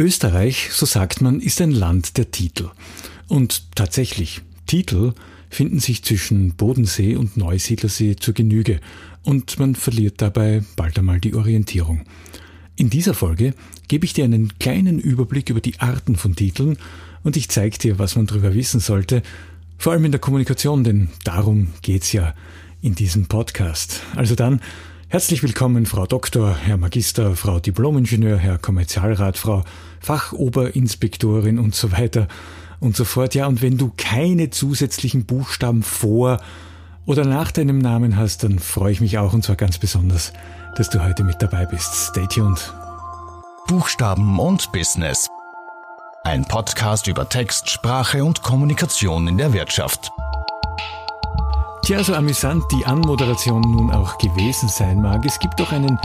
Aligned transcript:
Österreich, 0.00 0.70
so 0.72 0.86
sagt 0.86 1.20
man, 1.20 1.40
ist 1.40 1.60
ein 1.60 1.72
Land 1.72 2.16
der 2.16 2.30
Titel. 2.30 2.70
Und 3.28 3.76
tatsächlich, 3.76 4.40
Titel 4.66 5.12
finden 5.50 5.78
sich 5.78 6.02
zwischen 6.02 6.54
Bodensee 6.54 7.16
und 7.16 7.36
Neusiedlersee 7.36 8.16
zur 8.16 8.32
Genüge 8.32 8.80
und 9.24 9.58
man 9.58 9.74
verliert 9.74 10.22
dabei 10.22 10.64
bald 10.74 10.98
einmal 10.98 11.20
die 11.20 11.34
Orientierung. 11.34 12.06
In 12.76 12.88
dieser 12.88 13.12
Folge 13.12 13.52
gebe 13.88 14.06
ich 14.06 14.14
dir 14.14 14.24
einen 14.24 14.58
kleinen 14.58 14.98
Überblick 14.98 15.50
über 15.50 15.60
die 15.60 15.78
Arten 15.80 16.16
von 16.16 16.34
Titeln 16.34 16.78
und 17.22 17.36
ich 17.36 17.50
zeige 17.50 17.76
dir, 17.76 17.98
was 17.98 18.16
man 18.16 18.24
darüber 18.24 18.54
wissen 18.54 18.80
sollte, 18.80 19.22
vor 19.76 19.92
allem 19.92 20.06
in 20.06 20.12
der 20.12 20.20
Kommunikation, 20.20 20.82
denn 20.82 21.10
darum 21.24 21.74
geht's 21.82 22.12
ja 22.12 22.34
in 22.80 22.94
diesem 22.94 23.26
Podcast. 23.26 24.00
Also 24.16 24.34
dann, 24.34 24.62
herzlich 25.10 25.42
willkommen, 25.42 25.86
Frau 25.86 26.06
Doktor, 26.06 26.56
Herr 26.56 26.76
Magister, 26.76 27.34
Frau 27.34 27.58
Diplomingenieur, 27.58 28.38
Herr 28.38 28.58
Kommerzialrat, 28.58 29.36
Frau 29.36 29.64
Fachoberinspektorin 30.00 31.58
und 31.58 31.74
so 31.74 31.92
weiter 31.92 32.28
und 32.78 32.96
so 32.96 33.04
fort. 33.04 33.34
Ja, 33.34 33.46
und 33.46 33.60
wenn 33.60 33.76
du 33.76 33.92
keine 33.96 34.50
zusätzlichen 34.50 35.26
Buchstaben 35.26 35.82
vor 35.82 36.40
oder 37.06 37.24
nach 37.24 37.50
deinem 37.50 37.78
Namen 37.78 38.16
hast, 38.16 38.44
dann 38.44 38.60
freue 38.60 38.92
ich 38.92 39.00
mich 39.00 39.18
auch 39.18 39.32
und 39.32 39.44
zwar 39.44 39.56
ganz 39.56 39.78
besonders, 39.78 40.32
dass 40.76 40.90
du 40.90 41.04
heute 41.04 41.24
mit 41.24 41.42
dabei 41.42 41.66
bist. 41.66 41.92
Stay 41.92 42.26
tuned. 42.28 42.72
Buchstaben 43.66 44.38
und 44.38 44.70
Business. 44.72 45.28
Ein 46.22 46.44
Podcast 46.44 47.08
über 47.08 47.28
Text, 47.28 47.68
Sprache 47.68 48.24
und 48.24 48.42
Kommunikation 48.42 49.26
in 49.26 49.38
der 49.38 49.52
Wirtschaft. 49.52 50.10
Tja, 51.82 52.04
so 52.04 52.14
amüsant 52.14 52.64
die 52.70 52.84
Anmoderation 52.84 53.62
nun 53.62 53.90
auch 53.90 54.18
gewesen 54.18 54.68
sein 54.68 55.00
mag, 55.00 55.24
es 55.24 55.38
gibt 55.38 55.58
doch 55.58 55.72
einen 55.72 55.98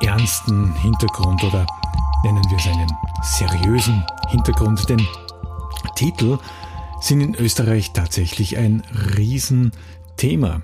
ernsten 0.00 0.74
Hintergrund 0.76 1.44
oder 1.44 1.66
nennen 2.24 2.42
wir 2.48 2.56
es 2.56 2.66
einen 2.66 2.90
seriösen 3.22 4.04
Hintergrund, 4.28 4.88
denn 4.88 5.06
Titel 5.94 6.38
sind 7.00 7.20
in 7.20 7.34
Österreich 7.34 7.92
tatsächlich 7.92 8.56
ein 8.56 8.82
Riesenthema. 9.16 10.62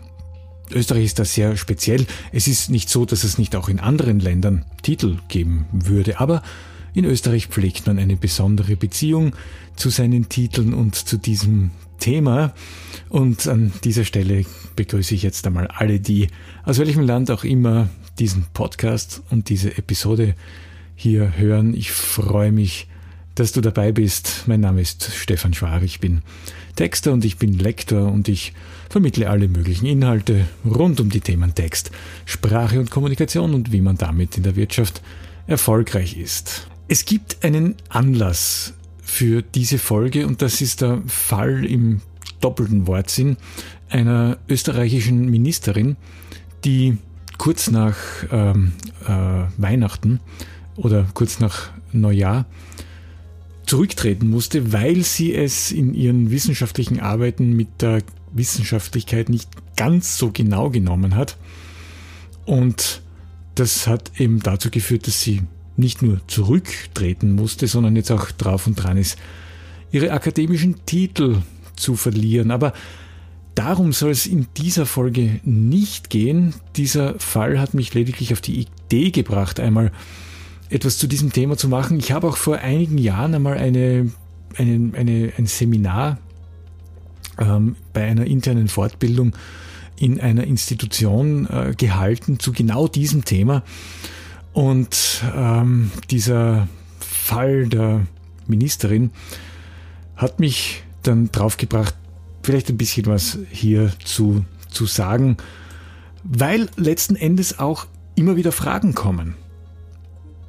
Österreich 0.71 1.05
ist 1.05 1.19
da 1.19 1.25
sehr 1.25 1.57
speziell. 1.57 2.07
Es 2.33 2.49
ist 2.49 2.71
nicht 2.71 2.89
so, 2.89 3.05
dass 3.05 3.25
es 3.25 3.39
nicht 3.39 3.55
auch 3.57 3.69
in 3.69 3.79
anderen 3.79 4.21
Ländern 4.21 4.65
Titel 4.83 5.19
geben 5.29 5.67
würde, 5.71 6.19
aber 6.19 6.43
in 6.97 7.05
Österreich 7.05 7.49
pflegt 7.49 7.87
man 7.87 7.99
eine 7.99 8.17
besondere 8.17 8.75
Beziehung 8.75 9.37
zu 9.77 9.91
seinen 9.91 10.31
Titeln 10.31 10.73
und 10.73 10.95
zu 10.95 11.19
diesem 11.19 11.71
Thema. 11.99 12.55
Und 13.11 13.47
an 13.49 13.71
dieser 13.85 14.05
Stelle 14.05 14.47
begrüße 14.77 15.15
ich 15.15 15.23
jetzt 15.23 15.47
einmal 15.47 15.67
alle, 15.67 16.01
die 16.01 16.29
aus 16.65 16.79
welchem 16.79 17.03
Land 17.03 17.31
auch 17.31 17.45
immer 17.45 17.91
diesen 18.19 18.47
Podcast 18.55 19.23
und 19.29 19.51
diese 19.51 19.77
Episode 19.77 20.35
hier 20.95 21.37
hören. 21.37 21.75
Ich 21.75 21.91
freue 21.91 22.51
mich, 22.51 22.89
dass 23.35 23.53
du 23.53 23.61
dabei 23.61 23.93
bist. 23.93 24.45
Mein 24.47 24.61
Name 24.61 24.81
ist 24.81 25.13
Stefan 25.15 25.53
Schwar, 25.53 25.83
ich 25.83 26.01
bin 26.01 26.23
Texter 26.77 27.13
und 27.13 27.27
ich 27.27 27.37
bin 27.37 27.59
Lektor 27.59 28.11
und 28.11 28.27
ich 28.27 28.55
vermittle 28.89 29.29
alle 29.29 29.49
möglichen 29.49 29.85
Inhalte 29.85 30.47
rund 30.65 30.99
um 30.99 31.11
die 31.11 31.21
Themen 31.21 31.55
Text, 31.55 31.91
Sprache 32.25 32.81
und 32.81 32.91
Kommunikation 32.91 33.53
und 33.53 33.71
wie 33.71 33.83
man 33.83 33.99
damit 33.99 34.39
in 34.39 34.45
der 34.45 34.57
Wirtschaft 34.57 35.03
erfolgreich 35.47 36.17
ist. 36.17 36.69
Es 36.89 37.05
gibt 37.05 37.43
einen 37.45 37.75
Anlass 37.89 38.75
für 39.03 39.43
diese 39.43 39.79
Folge 39.79 40.27
und 40.27 40.41
das 40.41 40.61
ist 40.61 40.83
der 40.83 41.03
Fall 41.07 41.65
im 41.65 42.01
doppelten 42.41 42.87
Wortsinn 42.87 43.37
einer 43.89 44.39
österreichischen 44.49 45.29
Ministerin, 45.29 45.97
die 46.65 46.99
kurz 47.39 47.71
nach 47.71 47.97
ähm, 48.31 48.73
äh, 49.05 49.45
Weihnachten 49.57 50.21
oder 50.77 51.07
kurz 51.13 51.41
nach 51.41 51.71
Neujahr 51.93 52.47
zurücktreten 53.67 54.29
musste, 54.31 54.73
weil 54.73 55.03
sie 55.03 55.35
es 55.35 55.73
in 55.73 55.93
ihren 55.93 56.31
wissenschaftlichen 56.31 57.01
Arbeiten 57.01 57.53
mit 57.53 57.83
der 57.83 58.03
Wissenschaftlichkeit 58.33 59.29
nicht 59.29 59.51
ganz 59.77 60.19
so 60.19 60.31
genau 60.31 60.71
genommen 60.71 61.17
hat. 61.17 61.37
Und 62.45 63.03
das 63.57 63.89
hat 63.89 64.21
eben 64.21 64.41
dazu 64.41 64.71
geführt, 64.71 65.09
dass 65.09 65.21
sie 65.21 65.43
nicht 65.79 66.03
nur 66.03 66.21
zurücktreten 66.27 67.35
musste, 67.35 67.67
sondern 67.67 67.97
jetzt 67.97 68.11
auch 68.11 68.31
drauf 68.33 68.67
und 68.67 68.77
dran 68.77 68.97
ist, 68.97 69.19
ihre 69.93 70.13
akademischen 70.13 70.85
Titel 70.87 71.43
zu 71.77 71.97
verlieren. 71.97 72.51
Aber 72.51 72.73
darum 73.55 73.93
soll 73.93 74.11
es 74.11 74.27
in 74.27 74.47
dieser 74.57 74.87
Folge 74.87 75.41
nicht 75.45 76.11
gehen. 76.11 76.55
Dieser 76.77 77.19
Fall 77.19 77.59
hat 77.59 77.75
mich 77.75 77.95
lediglich 77.95 78.33
auf 78.33 78.41
die 78.41 78.67
Idee 78.67 79.11
gebracht, 79.11 79.61
einmal 79.61 79.93
etwas 80.69 80.99
zu 80.99 81.07
diesem 81.07 81.33
Thema 81.33 81.57
zu 81.57 81.69
machen. 81.69 81.99
Ich 81.99 82.13
habe 82.13 82.29
auch 82.29 82.37
vor 82.37 82.59
einigen 82.59 82.99
Jahren 82.99 83.35
einmal 83.35 83.57
eine, 83.57 84.11
eine, 84.57 84.93
eine 84.97 85.33
ein 85.37 85.47
Seminar 85.47 86.19
ähm, 87.39 87.77
bei 87.93 88.05
einer 88.05 88.27
internen 88.27 88.69
Fortbildung 88.69 89.35
in 89.99 90.21
einer 90.21 90.45
Institution 90.45 91.47
äh, 91.47 91.75
gehalten 91.77 92.39
zu 92.39 92.53
genau 92.53 92.89
diesem 92.89 93.25
Thema. 93.25 93.63
Und 94.57 95.23
ähm, 95.37 95.91
dieser 96.11 96.67
Fall 96.99 97.67
der 97.67 98.07
Ministerin 98.47 99.11
hat 100.17 100.41
mich 100.41 100.83
dann 101.03 101.31
draufgebracht, 101.31 101.95
vielleicht 102.43 102.71
ein 102.71 102.79
bisschen 102.79 103.05
was 103.05 103.39
hier 103.51 103.93
zu, 104.03 104.47
zu 104.71 104.87
sagen, 104.87 105.37
weil 106.25 106.71
letzten 106.77 107.17
Endes 107.17 107.59
auch 107.59 107.87
immer 108.15 108.37
wieder 108.37 108.51
Fragen 108.51 108.95
kommen 108.95 109.35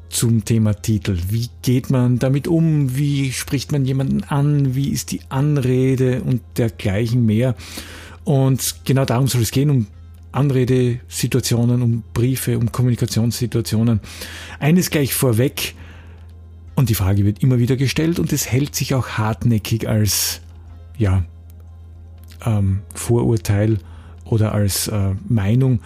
zum 0.07 0.45
Thema 0.45 0.74
Titel. 0.74 1.18
Wie 1.28 1.50
geht 1.62 1.89
man 1.89 2.18
damit 2.18 2.47
um? 2.47 2.95
Wie 2.95 3.34
spricht 3.34 3.74
man 3.74 3.84
jemanden 3.84 4.24
an? 4.24 4.74
Wie 4.74 4.88
ist 4.88 5.12
die 5.12 5.19
Anrede 5.28 6.22
und 6.22 6.41
dergleichen 6.56 7.25
mehr? 7.25 7.56
Und 8.24 8.85
genau 8.85 9.03
darum 9.03 9.28
soll 9.28 9.41
es 9.41 9.51
gehen, 9.51 9.69
um 9.69 9.88
Anredesituationen, 10.31 11.81
um 11.81 12.03
Briefe, 12.13 12.57
um 12.57 12.71
Kommunikationssituationen. 12.71 13.99
Eines 14.59 14.89
gleich 14.89 15.13
vorweg, 15.13 15.75
und 16.75 16.89
die 16.89 16.95
Frage 16.95 17.25
wird 17.25 17.41
immer 17.41 17.57
wieder 17.57 17.75
gestellt 17.75 18.19
und 18.19 18.31
es 18.31 18.51
hält 18.51 18.75
sich 18.75 18.93
auch 18.93 19.09
hartnäckig 19.09 19.88
als 19.88 20.41
ja, 20.97 21.23
ähm, 22.45 22.81
Vorurteil 22.93 23.79
oder 24.25 24.53
als 24.53 24.88
äh, 24.88 25.15
Meinung 25.27 25.79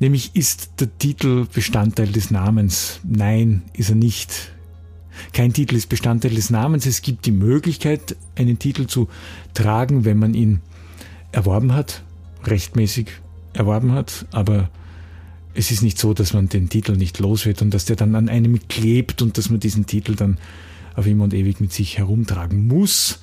Nämlich 0.00 0.34
ist 0.34 0.80
der 0.80 0.98
Titel 0.98 1.46
Bestandteil 1.52 2.08
des 2.08 2.30
Namens? 2.30 3.00
Nein, 3.04 3.62
ist 3.72 3.90
er 3.90 3.94
nicht. 3.94 4.52
Kein 5.32 5.52
Titel 5.52 5.76
ist 5.76 5.88
Bestandteil 5.88 6.34
des 6.34 6.50
Namens. 6.50 6.86
Es 6.86 7.00
gibt 7.00 7.26
die 7.26 7.32
Möglichkeit, 7.32 8.16
einen 8.36 8.58
Titel 8.58 8.86
zu 8.86 9.08
tragen, 9.54 10.04
wenn 10.04 10.18
man 10.18 10.34
ihn 10.34 10.60
erworben 11.30 11.72
hat, 11.74 12.02
rechtmäßig 12.44 13.12
erworben 13.54 13.92
hat, 13.92 14.26
aber 14.32 14.70
es 15.54 15.70
ist 15.70 15.82
nicht 15.82 15.98
so, 15.98 16.12
dass 16.14 16.32
man 16.32 16.48
den 16.48 16.68
Titel 16.68 16.96
nicht 16.96 17.18
los 17.20 17.46
wird 17.46 17.62
und 17.62 17.72
dass 17.72 17.84
der 17.84 17.96
dann 17.96 18.14
an 18.14 18.28
einem 18.28 18.58
klebt 18.68 19.22
und 19.22 19.38
dass 19.38 19.50
man 19.50 19.60
diesen 19.60 19.86
Titel 19.86 20.16
dann 20.16 20.38
auf 20.96 21.06
immer 21.06 21.24
und 21.24 21.34
ewig 21.34 21.60
mit 21.60 21.72
sich 21.72 21.98
herumtragen 21.98 22.66
muss. 22.66 23.20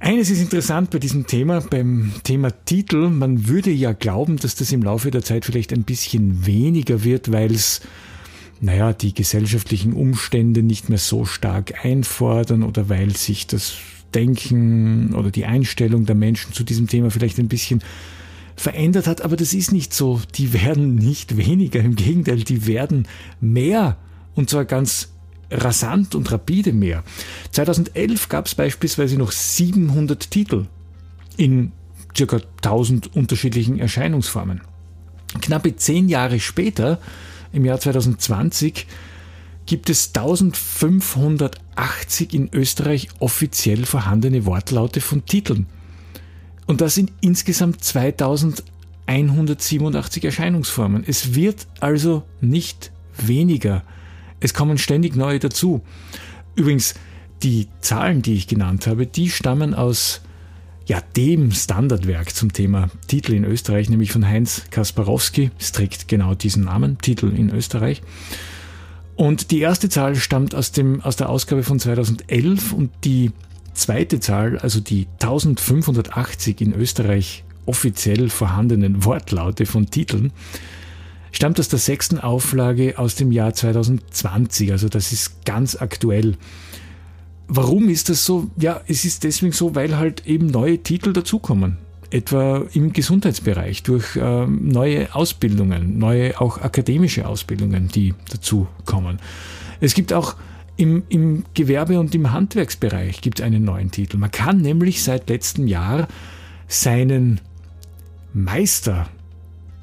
Eines 0.00 0.30
ist 0.30 0.40
interessant 0.40 0.90
bei 0.90 0.98
diesem 0.98 1.26
Thema, 1.26 1.60
beim 1.60 2.12
Thema 2.22 2.50
Titel. 2.64 3.08
Man 3.08 3.48
würde 3.48 3.70
ja 3.70 3.92
glauben, 3.92 4.36
dass 4.36 4.54
das 4.54 4.70
im 4.70 4.82
Laufe 4.82 5.10
der 5.10 5.22
Zeit 5.22 5.44
vielleicht 5.44 5.72
ein 5.72 5.82
bisschen 5.82 6.46
weniger 6.46 7.02
wird, 7.02 7.32
weil 7.32 7.52
es, 7.52 7.80
naja, 8.60 8.92
die 8.92 9.12
gesellschaftlichen 9.12 9.92
Umstände 9.92 10.62
nicht 10.62 10.88
mehr 10.88 10.98
so 10.98 11.24
stark 11.24 11.84
einfordern 11.84 12.62
oder 12.62 12.88
weil 12.88 13.16
sich 13.16 13.48
das 13.48 13.74
Denken 14.14 15.14
oder 15.14 15.30
die 15.30 15.46
Einstellung 15.46 16.06
der 16.06 16.14
Menschen 16.14 16.52
zu 16.52 16.62
diesem 16.62 16.86
Thema 16.86 17.10
vielleicht 17.10 17.38
ein 17.38 17.48
bisschen 17.48 17.82
verändert 18.60 19.06
hat. 19.06 19.22
Aber 19.22 19.36
das 19.36 19.54
ist 19.54 19.72
nicht 19.72 19.94
so. 19.94 20.20
Die 20.34 20.52
werden 20.52 20.94
nicht 20.94 21.36
weniger. 21.36 21.80
Im 21.80 21.96
Gegenteil, 21.96 22.42
die 22.42 22.66
werden 22.66 23.08
mehr. 23.40 23.96
Und 24.34 24.50
zwar 24.50 24.64
ganz 24.64 25.08
rasant 25.50 26.14
und 26.14 26.30
rapide 26.30 26.72
mehr. 26.72 27.02
2011 27.52 28.28
gab 28.28 28.46
es 28.46 28.54
beispielsweise 28.54 29.16
noch 29.16 29.32
700 29.32 30.30
Titel 30.30 30.66
in 31.36 31.72
ca. 32.14 32.40
1000 32.56 33.16
unterschiedlichen 33.16 33.78
Erscheinungsformen. 33.78 34.60
Knappe 35.40 35.76
zehn 35.76 36.08
Jahre 36.08 36.40
später, 36.40 36.98
im 37.52 37.64
Jahr 37.64 37.80
2020, 37.80 38.86
gibt 39.66 39.90
es 39.90 40.12
1580 40.14 42.34
in 42.34 42.48
Österreich 42.52 43.08
offiziell 43.18 43.84
vorhandene 43.84 44.46
Wortlaute 44.46 45.00
von 45.00 45.26
Titeln. 45.26 45.66
Und 46.68 46.80
das 46.82 46.94
sind 46.94 47.10
insgesamt 47.22 47.82
2187 47.82 50.24
Erscheinungsformen. 50.24 51.02
Es 51.04 51.34
wird 51.34 51.66
also 51.80 52.22
nicht 52.42 52.92
weniger. 53.16 53.82
Es 54.38 54.52
kommen 54.52 54.76
ständig 54.76 55.16
neue 55.16 55.38
dazu. 55.38 55.80
Übrigens, 56.54 56.94
die 57.42 57.68
Zahlen, 57.80 58.20
die 58.20 58.34
ich 58.34 58.48
genannt 58.48 58.86
habe, 58.86 59.06
die 59.06 59.30
stammen 59.30 59.72
aus 59.72 60.20
ja, 60.84 61.00
dem 61.16 61.52
Standardwerk 61.52 62.34
zum 62.34 62.52
Thema 62.52 62.90
Titel 63.06 63.32
in 63.32 63.44
Österreich, 63.44 63.88
nämlich 63.88 64.12
von 64.12 64.26
Heinz 64.26 64.64
Kasparowski. 64.70 65.50
Es 65.58 65.72
trägt 65.72 66.06
genau 66.06 66.34
diesen 66.34 66.64
Namen, 66.64 66.98
Titel 66.98 67.32
in 67.34 67.48
Österreich. 67.48 68.02
Und 69.16 69.52
die 69.52 69.60
erste 69.60 69.88
Zahl 69.88 70.16
stammt 70.16 70.54
aus, 70.54 70.72
dem, 70.72 71.00
aus 71.00 71.16
der 71.16 71.30
Ausgabe 71.30 71.62
von 71.62 71.80
2011 71.80 72.74
und 72.74 72.90
die 73.04 73.32
zweite 73.78 74.20
Zahl, 74.20 74.58
also 74.58 74.80
die 74.80 75.06
1580 75.20 76.60
in 76.60 76.74
Österreich 76.74 77.44
offiziell 77.66 78.28
vorhandenen 78.30 79.04
Wortlaute 79.04 79.66
von 79.66 79.90
Titeln, 79.90 80.32
stammt 81.32 81.60
aus 81.60 81.68
der 81.68 81.78
sechsten 81.78 82.18
Auflage 82.18 82.98
aus 82.98 83.14
dem 83.14 83.30
Jahr 83.30 83.54
2020. 83.54 84.72
Also 84.72 84.88
das 84.88 85.12
ist 85.12 85.44
ganz 85.44 85.76
aktuell. 85.76 86.36
Warum 87.46 87.88
ist 87.88 88.08
das 88.08 88.24
so? 88.24 88.50
Ja, 88.58 88.80
es 88.86 89.04
ist 89.04 89.24
deswegen 89.24 89.52
so, 89.52 89.74
weil 89.74 89.96
halt 89.96 90.26
eben 90.26 90.46
neue 90.46 90.78
Titel 90.82 91.12
dazukommen. 91.12 91.78
Etwa 92.10 92.64
im 92.72 92.94
Gesundheitsbereich 92.94 93.82
durch 93.82 94.16
äh, 94.16 94.46
neue 94.46 95.14
Ausbildungen, 95.14 95.98
neue 95.98 96.40
auch 96.40 96.58
akademische 96.58 97.28
Ausbildungen, 97.28 97.88
die 97.88 98.14
dazukommen. 98.30 99.18
Es 99.80 99.92
gibt 99.92 100.14
auch 100.14 100.36
im, 100.78 101.02
im 101.08 101.44
Gewerbe- 101.54 101.98
und 101.98 102.14
im 102.14 102.32
Handwerksbereich 102.32 103.20
gibt 103.20 103.40
es 103.40 103.44
einen 103.44 103.64
neuen 103.64 103.90
Titel. 103.90 104.16
Man 104.16 104.30
kann 104.30 104.62
nämlich 104.62 105.02
seit 105.02 105.28
letztem 105.28 105.66
Jahr 105.66 106.06
seinen 106.68 107.40
Meister 108.32 109.08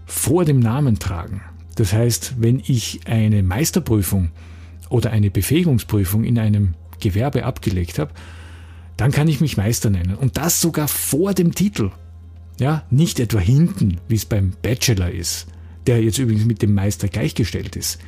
vor 0.05 0.45
dem 0.45 0.59
Namen 0.59 0.97
tragen. 0.97 1.41
Das 1.75 1.91
heißt, 1.91 2.35
wenn 2.39 2.61
ich 2.65 3.01
eine 3.05 3.43
Meisterprüfung 3.43 4.29
oder 4.89 5.11
eine 5.11 5.29
Befähigungsprüfung 5.29 6.23
in 6.23 6.39
einem 6.39 6.75
Gewerbe 7.01 7.43
abgelegt 7.43 7.99
habe, 7.99 8.13
dann 8.95 9.11
kann 9.11 9.27
ich 9.27 9.41
mich 9.41 9.57
Meister 9.57 9.89
nennen. 9.89 10.15
Und 10.15 10.37
das 10.37 10.61
sogar 10.61 10.87
vor 10.87 11.33
dem 11.33 11.53
Titel. 11.53 11.91
Ja, 12.57 12.83
nicht 12.89 13.19
etwa 13.19 13.39
hinten, 13.39 13.99
wie 14.07 14.15
es 14.15 14.25
beim 14.25 14.53
Bachelor 14.61 15.11
ist, 15.11 15.47
der 15.87 16.01
jetzt 16.01 16.19
übrigens 16.19 16.45
mit 16.45 16.61
dem 16.61 16.73
Meister 16.73 17.09
gleichgestellt 17.09 17.75
ist. 17.75 17.99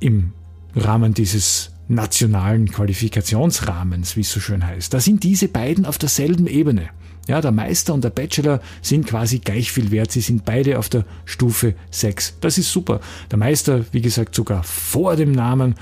Im 0.00 0.32
Rahmen 0.76 1.14
dieses 1.14 1.73
nationalen 1.88 2.70
Qualifikationsrahmens, 2.70 4.16
wie 4.16 4.20
es 4.20 4.32
so 4.32 4.40
schön 4.40 4.66
heißt. 4.66 4.92
Da 4.94 5.00
sind 5.00 5.22
diese 5.22 5.48
beiden 5.48 5.84
auf 5.84 5.98
derselben 5.98 6.46
Ebene. 6.46 6.88
Ja, 7.26 7.40
der 7.40 7.52
Meister 7.52 7.94
und 7.94 8.04
der 8.04 8.10
Bachelor 8.10 8.60
sind 8.82 9.06
quasi 9.06 9.38
gleich 9.38 9.72
viel 9.72 9.90
wert. 9.90 10.12
Sie 10.12 10.20
sind 10.20 10.44
beide 10.44 10.78
auf 10.78 10.88
der 10.88 11.06
Stufe 11.24 11.74
6. 11.90 12.38
Das 12.40 12.58
ist 12.58 12.70
super. 12.70 13.00
Der 13.30 13.38
Meister, 13.38 13.84
wie 13.92 14.02
gesagt, 14.02 14.34
sogar 14.34 14.62
vor 14.62 15.16
dem 15.16 15.32
Namen 15.32 15.74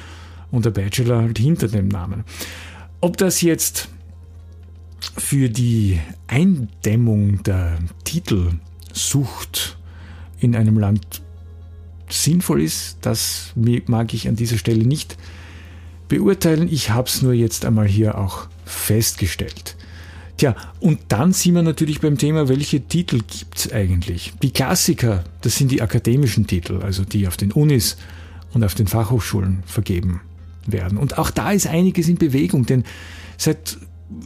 und 0.52 0.64
der 0.64 0.70
Bachelor 0.70 1.22
halt 1.22 1.38
hinter 1.38 1.66
dem 1.66 1.88
Namen. 1.88 2.25
Ob 3.00 3.16
das 3.16 3.40
jetzt 3.40 3.88
für 5.19 5.48
die 5.48 5.98
Eindämmung 6.28 7.43
der 7.43 7.78
Titelsucht 8.05 9.76
in 10.38 10.55
einem 10.55 10.78
Land 10.78 11.22
sinnvoll 12.08 12.62
ist, 12.62 12.98
das 13.00 13.52
mag 13.87 14.14
ich 14.14 14.28
an 14.28 14.37
dieser 14.37 14.58
Stelle 14.58 14.87
nicht 14.87 15.16
beurteilen. 16.12 16.68
Ich 16.70 16.90
habe 16.90 17.08
es 17.08 17.22
nur 17.22 17.32
jetzt 17.32 17.64
einmal 17.64 17.88
hier 17.88 18.18
auch 18.18 18.46
festgestellt. 18.66 19.76
Tja, 20.36 20.54
und 20.78 21.00
dann 21.08 21.32
sind 21.32 21.54
wir 21.54 21.62
natürlich 21.62 22.00
beim 22.00 22.18
Thema, 22.18 22.48
welche 22.48 22.82
Titel 22.82 23.20
gibt 23.20 23.56
es 23.56 23.72
eigentlich? 23.72 24.34
Die 24.42 24.50
Klassiker, 24.50 25.24
das 25.40 25.56
sind 25.56 25.70
die 25.70 25.80
akademischen 25.80 26.46
Titel, 26.46 26.80
also 26.82 27.04
die 27.04 27.26
auf 27.26 27.38
den 27.38 27.50
Unis 27.50 27.96
und 28.52 28.62
auf 28.62 28.74
den 28.74 28.88
Fachhochschulen 28.88 29.62
vergeben 29.64 30.20
werden. 30.66 30.98
Und 30.98 31.16
auch 31.16 31.30
da 31.30 31.50
ist 31.52 31.66
einiges 31.66 32.08
in 32.08 32.16
Bewegung, 32.16 32.66
denn 32.66 32.84
seit 33.38 33.78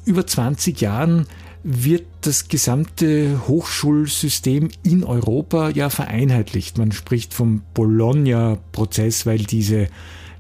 über 0.05 0.27
20 0.27 0.81
Jahren 0.81 1.27
wird 1.63 2.07
das 2.23 2.49
gesamte 2.49 3.47
Hochschulsystem 3.47 4.71
in 4.83 5.05
Europa 5.05 5.71
ja 5.71 5.89
vereinheitlicht. 5.89 6.79
Man 6.79 6.91
spricht 6.91 7.33
vom 7.33 7.63
Bologna-Prozess, 7.75 9.25
weil 9.25 9.39
diese 9.39 9.87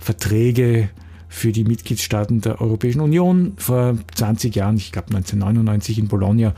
Verträge 0.00 0.90
für 1.28 1.52
die 1.52 1.64
Mitgliedstaaten 1.64 2.40
der 2.40 2.60
Europäischen 2.60 3.00
Union 3.00 3.54
vor 3.56 3.96
20 4.14 4.54
Jahren, 4.54 4.76
ich 4.76 4.92
glaube 4.92 5.08
1999 5.08 5.98
in 5.98 6.08
Bologna, 6.08 6.54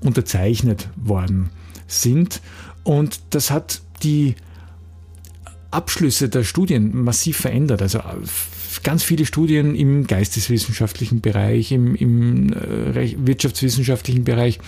unterzeichnet 0.00 0.88
worden 0.96 1.50
sind. 1.86 2.40
Und 2.84 3.20
das 3.30 3.50
hat 3.50 3.82
die 4.02 4.34
Abschlüsse 5.70 6.28
der 6.28 6.44
Studien 6.44 7.02
massiv 7.02 7.38
verändert. 7.38 7.82
Also 7.82 8.00
ganz 8.82 9.02
viele 9.02 9.26
Studien 9.26 9.74
im 9.74 10.06
geisteswissenschaftlichen 10.06 11.20
Bereich, 11.20 11.72
im, 11.72 11.94
im 11.94 12.52
äh, 12.52 13.14
wirtschaftswissenschaftlichen 13.26 14.24
Bereich, 14.24 14.58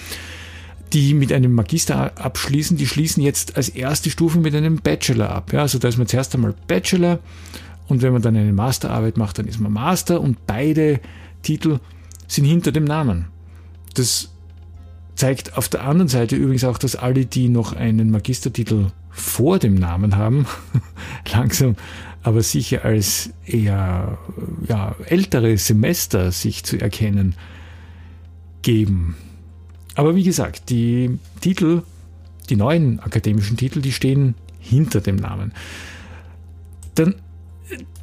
die 0.93 1.15
mit 1.15 1.33
einem 1.33 1.53
Magister 1.53 2.17
abschließen, 2.19 2.77
die 2.77 2.87
schließen 2.87 3.23
jetzt 3.23 3.57
als 3.57 3.69
erste 3.69 4.11
Stufe 4.11 4.39
mit 4.39 4.55
einem 4.55 4.77
Bachelor 4.77 5.31
ab. 5.31 5.53
Ja, 5.53 5.63
also 5.63 5.79
da 5.79 5.89
ist 5.89 5.99
man 5.99 6.07
zuerst 6.07 6.35
einmal 6.35 6.55
Bachelor 6.67 7.19
und 7.87 8.03
wenn 8.03 8.13
man 8.13 8.23
dann 8.23 8.37
eine 8.37 8.53
Masterarbeit 8.53 9.17
macht, 9.17 9.39
dann 9.39 9.47
ist 9.47 9.61
man 9.61 9.73
Master 9.73 10.21
und 10.21 10.47
beide 10.47 11.01
Titel 11.43 11.81
sind 12.27 12.45
hinter 12.45 12.73
dem 12.73 12.85
Namen. 12.85 13.27
Das 13.95 14.31
zeigt 15.15 15.57
auf 15.57 15.69
der 15.69 15.85
anderen 15.85 16.09
Seite 16.09 16.37
übrigens 16.37 16.65
auch, 16.65 16.79
dass 16.79 16.97
alle, 16.97 17.27
die 17.27 17.49
noch 17.49 17.75
einen 17.75 18.11
Magistertitel 18.11 18.87
vor 19.11 19.59
dem 19.59 19.75
Namen 19.75 20.17
haben, 20.17 20.47
langsam 21.33 21.77
aber 22.23 22.43
sicher 22.43 22.85
als 22.85 23.31
eher 23.45 24.19
ja, 24.67 24.97
ältere 25.05 25.59
Semester 25.59 26.33
sich 26.33 26.65
zu 26.65 26.81
erkennen 26.81 27.35
geben. 28.63 29.15
Aber 29.95 30.17
wie 30.17 30.25
gesagt, 30.25 30.71
die 30.71 31.19
Titel, 31.43 31.83
die 32.49 32.57
neuen 32.57 32.99
akademischen 32.99 33.59
Titel, 33.59 33.83
die 33.83 33.93
stehen 33.93 34.35
hinter 34.59 35.03
dem 35.03 35.17
Namen. 35.17 35.53
Dann 36.95 37.17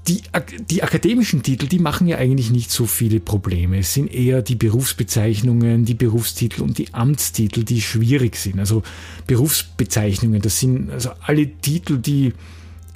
die, 0.07 0.21
die 0.69 0.81
akademischen 0.81 1.43
Titel, 1.43 1.67
die 1.67 1.79
machen 1.79 2.07
ja 2.07 2.17
eigentlich 2.17 2.49
nicht 2.49 2.71
so 2.71 2.85
viele 2.85 3.19
Probleme. 3.19 3.77
Es 3.79 3.93
sind 3.93 4.11
eher 4.11 4.41
die 4.41 4.55
Berufsbezeichnungen, 4.55 5.85
die 5.85 5.93
Berufstitel 5.93 6.63
und 6.63 6.77
die 6.79 6.93
Amtstitel, 6.93 7.63
die 7.63 7.81
schwierig 7.81 8.35
sind. 8.35 8.59
Also 8.59 8.81
Berufsbezeichnungen, 9.27 10.41
das 10.41 10.59
sind 10.59 10.89
also 10.89 11.11
alle 11.21 11.47
Titel, 11.47 11.99
die 11.99 12.33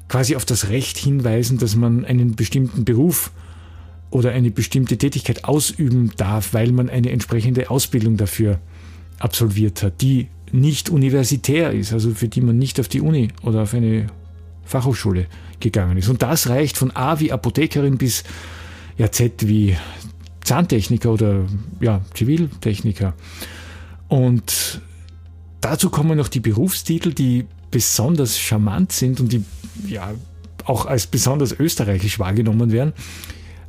quasi 0.07 0.36
auf 0.36 0.46
das 0.46 0.69
Recht 0.69 0.98
hinweisen, 0.98 1.57
dass 1.57 1.75
man 1.75 2.06
einen 2.06 2.36
bestimmten 2.36 2.86
Beruf 2.86 3.31
oder 4.10 4.31
eine 4.31 4.50
bestimmte 4.50 4.98
Tätigkeit 4.98 5.44
ausüben 5.46 6.12
darf, 6.18 6.54
weil 6.54 6.72
man 6.72 6.90
eine 6.90 7.12
entsprechende 7.12 7.69
Ausbildung 7.69 8.18
dafür 8.18 8.60
absolviert 9.19 9.84
hat, 9.84 10.01
die 10.01 10.28
nicht 10.51 10.90
universitär 10.90 11.72
ist, 11.72 11.94
also 11.94 12.12
für 12.12 12.28
die 12.28 12.42
man 12.42 12.58
nicht 12.58 12.80
auf 12.80 12.88
die 12.88 13.01
Uni 13.01 13.30
oder 13.44 13.63
auf 13.63 13.74
eine 13.74 14.08
Fachhochschule 14.66 15.28
gegangen 15.60 15.98
ist. 15.98 16.10
Und 16.10 16.22
das 16.22 16.50
reicht 16.50 16.78
von 16.78 16.96
A 16.96 17.20
wie 17.20 17.32
Apothekerin 17.32 17.98
bis 17.98 18.24
ja, 18.98 19.12
Z 19.12 19.48
wie 19.48 19.78
Zahntechniker 20.44 21.12
oder 21.12 21.46
ja, 21.80 22.01
Ziviltechniker. 22.13 23.13
Und 24.08 24.82
dazu 25.62 25.89
kommen 25.89 26.18
noch 26.18 26.28
die 26.28 26.39
Berufstitel, 26.39 27.13
die 27.13 27.46
besonders 27.72 28.39
charmant 28.39 28.92
sind 28.92 29.20
und 29.20 29.34
die 29.34 29.44
ja 29.88 30.13
auch 30.66 30.86
als 30.86 31.08
besonders 31.08 31.51
österreichisch 31.51 32.20
wahrgenommen 32.20 32.72
werden, 32.72 32.94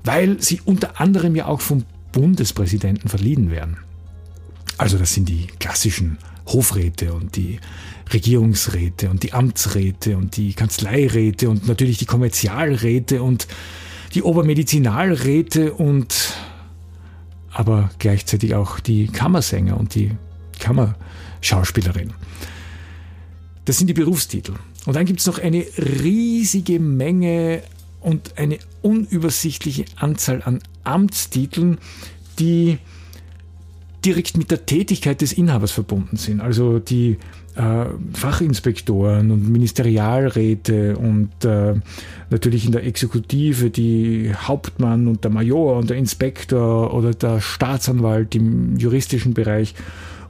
weil 0.05 0.41
sie 0.41 0.61
unter 0.65 1.01
anderem 1.01 1.35
ja 1.35 1.47
auch 1.47 1.61
vom 1.61 1.85
Bundespräsidenten 2.13 3.09
verliehen 3.09 3.51
werden. 3.51 3.79
Also 4.79 4.99
das 4.99 5.15
sind 5.15 5.29
die 5.29 5.47
klassischen 5.59 6.19
Hofräte 6.47 7.13
und 7.13 7.37
die 7.37 7.59
Regierungsräte 8.13 9.11
und 9.11 9.23
die 9.23 9.33
Amtsräte 9.33 10.17
und 10.17 10.37
die 10.37 10.55
Kanzleiräte 10.55 11.51
und 11.51 11.67
natürlich 11.67 11.99
die 11.99 12.07
Kommerzialräte 12.07 13.23
und 13.23 13.49
die 14.15 14.23
Obermedizinalräte 14.23 15.73
und 15.75 16.35
aber 17.51 17.91
gleichzeitig 17.99 18.55
auch 18.55 18.81
die 18.81 19.09
Kammersänger 19.09 19.79
und 19.79 19.95
die 19.95 20.13
Kammerschauspielerin. 20.59 22.13
Das 23.65 23.79
sind 23.79 23.89
die 23.89 23.95
Berufstitel. 23.95 24.55
Und 24.85 24.95
dann 24.95 25.07
gibt 25.07 25.21
es 25.21 25.27
noch 25.27 25.39
eine 25.39 25.65
riesige 25.79 26.79
Menge 26.79 27.63
und 28.01 28.39
eine 28.39 28.59
unübersichtliche 28.83 29.87
Anzahl 29.97 30.43
an 30.45 30.61
Amtstiteln, 30.85 31.79
die 32.39 32.79
direkt 34.07 34.37
mit 34.37 34.53
der 34.53 34.65
Tätigkeit 34.65 35.21
des 35.21 35.33
Inhabers 35.33 35.73
verbunden 35.73 36.17
sind. 36.17 36.41
Also 36.41 36.79
die 36.79 37.19
äh, 37.57 37.87
Fachinspektoren 38.15 39.33
und 39.33 39.51
Ministerialräte 39.51 40.97
und 40.97 41.45
äh, 41.45 41.75
natürlich 42.31 42.67
in 42.67 42.73
der 42.73 42.85
Exekutive 42.85 43.71
die 43.71 44.33
Hauptmann 44.33 45.09
und 45.09 45.25
der 45.25 45.33
Major 45.33 45.77
und 45.77 45.91
der 45.91 45.97
Inspektor 45.97 46.95
oder 46.95 47.15
der 47.15 47.41
Staatsanwalt 47.41 48.37
im 48.37 48.77
juristischen 48.77 49.35
Bereich 49.35 49.75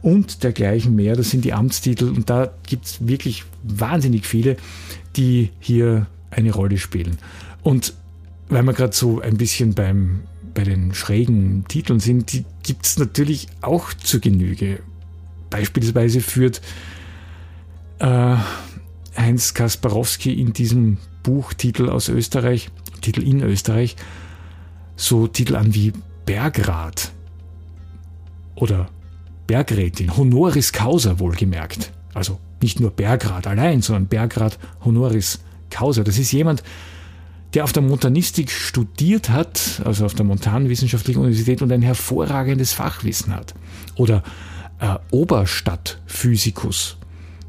und 0.01 0.43
dergleichen 0.43 0.97
mehr. 0.97 1.15
Das 1.15 1.29
sind 1.29 1.45
die 1.45 1.53
Amtstitel 1.53 2.09
und 2.09 2.31
da 2.31 2.51
gibt 2.67 2.87
es 2.87 3.07
wirklich 3.07 3.45
wahnsinnig 3.63 4.27
viele, 4.27 4.57
die 5.17 5.51
hier 5.61 6.07
eine 6.31 6.53
Rolle 6.53 6.79
spielen. 6.79 7.19
Und 7.63 7.93
weil 8.49 8.63
wir 8.63 8.73
gerade 8.73 8.95
so 8.95 9.21
ein 9.21 9.37
bisschen 9.37 9.75
beim 9.75 10.21
bei 10.57 10.65
den 10.65 10.95
schrägen 10.95 11.67
Titeln 11.69 12.01
sind, 12.01 12.33
die 12.33 12.45
gibt 12.67 12.85
es 12.85 12.99
natürlich 12.99 13.47
auch 13.61 13.95
zur 13.95 14.21
Genüge. 14.21 14.81
Beispielsweise 15.51 16.21
führt 16.21 16.61
äh, 18.01 18.37
Heinz 19.17 19.55
Kasparowski 19.55 20.33
in 20.33 20.53
diesem 20.53 20.99
Buchtitel 21.23 21.89
aus 21.89 22.09
Österreich 22.09 22.71
Titel 23.01 23.23
in 23.23 23.41
Österreich, 23.41 23.95
so 24.97 25.29
Titel 25.29 25.55
an 25.55 25.75
wie 25.75 25.93
Bergrat 26.25 27.13
oder 28.57 28.89
Bergrätin, 29.47 30.17
Honoris 30.17 30.73
Causa 30.73 31.21
wohlgemerkt. 31.21 31.93
Also 32.15 32.41
nicht 32.61 32.81
nur 32.81 32.91
Bergrat 32.91 33.47
allein, 33.47 33.81
sondern 33.81 34.09
Bergrat 34.09 34.59
Honoris 34.85 35.39
Causa. 35.71 36.03
Das 36.03 36.19
ist 36.19 36.33
jemand, 36.33 36.61
der 36.61 36.67
auf 37.65 37.73
der 37.73 37.83
Montanistik 37.83 38.51
studiert 38.51 39.31
hat, 39.31 39.81
also 39.85 40.05
auf 40.05 40.15
der 40.15 40.27
Montanwissenschaftlichen 40.27 41.21
Universität 41.21 41.63
und 41.63 41.73
ein 41.73 41.83
hervorragendes 41.83 42.73
Fachwissen 42.73 43.35
hat. 43.35 43.55
Oder 43.95 44.23
äh, 44.79 44.97
Oberstadtphysikus 45.11 46.99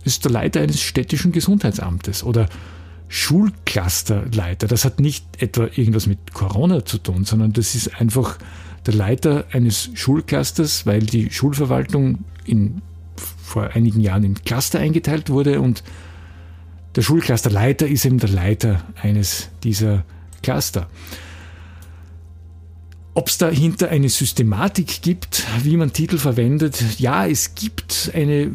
ist 0.03 0.23
der 0.23 0.31
Leiter 0.31 0.61
eines 0.61 0.81
städtischen 0.81 1.31
Gesundheitsamtes 1.31 2.23
oder 2.23 2.47
Schulclusterleiter. 3.09 4.67
Das 4.67 4.85
hat 4.85 4.99
nicht 4.99 5.25
etwa 5.41 5.67
irgendwas 5.75 6.07
mit 6.07 6.33
Corona 6.33 6.85
zu 6.85 6.97
tun, 6.97 7.25
sondern 7.25 7.53
das 7.53 7.75
ist 7.75 7.99
einfach 7.99 8.37
der 8.85 8.93
Leiter 8.93 9.45
eines 9.51 9.89
Schulclusters, 9.93 10.85
weil 10.85 11.01
die 11.01 11.29
Schulverwaltung 11.31 12.19
in, 12.45 12.81
vor 13.15 13.71
einigen 13.73 14.01
Jahren 14.01 14.23
in 14.23 14.35
Cluster 14.35 14.79
eingeteilt 14.79 15.29
wurde 15.29 15.61
und 15.61 15.83
der 16.97 17.03
Schulclusterleiter 17.03 17.87
ist 17.87 18.05
eben 18.05 18.17
der 18.17 18.29
Leiter 18.29 18.83
eines 18.99 19.49
dieser 19.63 20.03
Cluster. 20.41 20.89
Ob 23.13 23.27
es 23.29 23.37
dahinter 23.37 23.89
eine 23.89 24.09
Systematik 24.09 25.03
gibt, 25.03 25.45
wie 25.61 25.77
man 25.77 25.93
Titel 25.93 26.17
verwendet, 26.17 26.99
ja, 26.99 27.27
es 27.27 27.53
gibt 27.53 28.11
eine, 28.15 28.51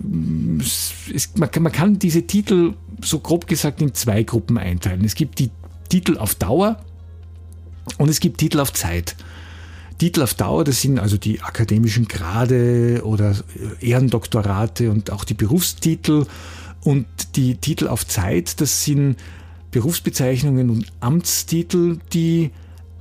es, 1.15 1.31
man, 1.37 1.53
kann, 1.53 1.63
man 1.63 1.71
kann 1.71 2.01
diese 2.01 2.27
Titel 2.27 2.75
so 3.01 3.21
grob 3.21 3.47
gesagt 3.47 3.81
in 3.81 3.95
zwei 3.95 4.25
Gruppen 4.25 4.59
einteilen. 4.59 5.05
Es 5.05 5.15
gibt 5.15 5.39
die 5.39 5.51
Titel 5.89 6.19
auf 6.19 6.35
Dauer 6.35 6.85
und 7.99 8.09
es 8.09 8.19
gibt 8.19 8.39
Titel 8.39 8.59
auf 8.59 8.73
Zeit. 8.73 9.15
Titel 9.99 10.23
auf 10.23 10.35
Dauer, 10.35 10.65
das 10.65 10.81
sind 10.81 10.99
also 10.99 11.17
die 11.17 11.43
akademischen 11.43 12.09
Grade 12.09 13.03
oder 13.05 13.37
Ehrendoktorate 13.81 14.91
und 14.91 15.13
auch 15.13 15.23
die 15.23 15.35
Berufstitel. 15.35 16.27
Und 16.85 17.07
die 17.37 17.57
Titel 17.57 17.89
auf 17.89 18.07
Zeit, 18.07 18.61
das 18.61 18.85
sind 18.85 19.17
Berufsbezeichnungen 19.71 20.71
und 20.71 20.87
Amtstitel, 21.01 21.99
die 22.13 22.51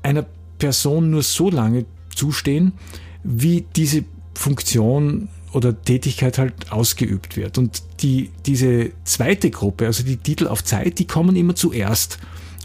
einer 0.04 0.26
Person 0.58 1.10
nur 1.10 1.24
so 1.24 1.50
lange 1.50 1.86
zustehen, 2.16 2.74
wie 3.24 3.66
diese 3.76 4.04
Funktion 4.36 5.30
oder 5.54 5.80
Tätigkeit 5.82 6.38
halt 6.38 6.72
ausgeübt 6.72 7.36
wird. 7.36 7.58
Und 7.58 7.84
die, 8.02 8.30
diese 8.46 8.92
zweite 9.04 9.52
Gruppe, 9.52 9.86
also 9.86 10.04
die 10.04 10.18
Titel 10.18 10.48
auf 10.48 10.64
Zeit, 10.64 11.00
die 11.00 11.08
kommen 11.08 11.36
immer 11.36 11.56
zuerst. 11.56 12.20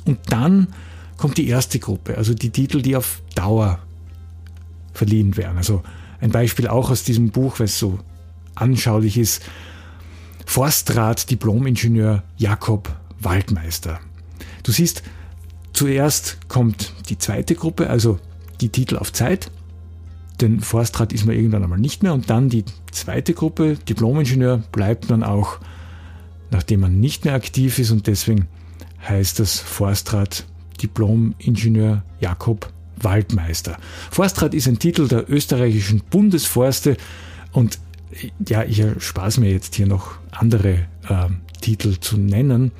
Und 0.04 0.18
dann 0.28 0.68
kommt 1.16 1.38
die 1.38 1.48
erste 1.48 1.78
Gruppe, 1.78 2.16
also 2.16 2.34
die 2.34 2.50
Titel, 2.50 2.82
die 2.82 2.96
auf 2.96 3.22
Dauer 3.34 3.80
verliehen 4.92 5.36
werden. 5.36 5.56
Also 5.56 5.82
ein 6.20 6.30
Beispiel 6.30 6.68
auch 6.68 6.90
aus 6.90 7.02
diesem 7.04 7.30
Buch, 7.30 7.58
weil 7.58 7.66
es 7.66 7.78
so 7.78 7.98
anschaulich 8.54 9.18
ist. 9.18 9.42
Forstrat 10.46 11.30
Diplomingenieur 11.30 12.22
Jakob 12.38 12.96
Waldmeister. 13.20 14.00
Du 14.62 14.72
siehst, 14.72 15.02
Zuerst 15.76 16.38
kommt 16.48 16.94
die 17.10 17.18
zweite 17.18 17.54
Gruppe, 17.54 17.90
also 17.90 18.18
die 18.62 18.70
Titel 18.70 18.96
auf 18.96 19.12
Zeit. 19.12 19.50
Den 20.40 20.60
Forstrat 20.60 21.12
ist 21.12 21.26
man 21.26 21.36
irgendwann 21.36 21.62
einmal 21.62 21.78
nicht 21.78 22.02
mehr. 22.02 22.14
Und 22.14 22.30
dann 22.30 22.48
die 22.48 22.64
zweite 22.92 23.34
Gruppe, 23.34 23.76
Diplomingenieur, 23.86 24.62
bleibt 24.72 25.10
man 25.10 25.22
auch, 25.22 25.58
nachdem 26.50 26.80
man 26.80 26.98
nicht 26.98 27.26
mehr 27.26 27.34
aktiv 27.34 27.78
ist. 27.78 27.90
Und 27.90 28.06
deswegen 28.06 28.48
heißt 29.06 29.38
das 29.38 29.60
Forstrat 29.60 30.46
Diplomingenieur 30.80 32.02
Jakob 32.20 32.72
Waldmeister. 32.96 33.76
Forstrat 34.10 34.54
ist 34.54 34.68
ein 34.68 34.78
Titel 34.78 35.08
der 35.08 35.30
österreichischen 35.30 36.00
Bundesforste. 36.08 36.96
Und 37.52 37.78
ja, 38.46 38.64
ich 38.64 38.80
erspare 38.80 39.40
mir 39.40 39.50
jetzt 39.50 39.74
hier 39.74 39.86
noch 39.86 40.18
andere 40.30 40.86
äh, 41.08 41.28
Titel 41.60 41.98
zu 41.98 42.16
nennen, 42.16 42.72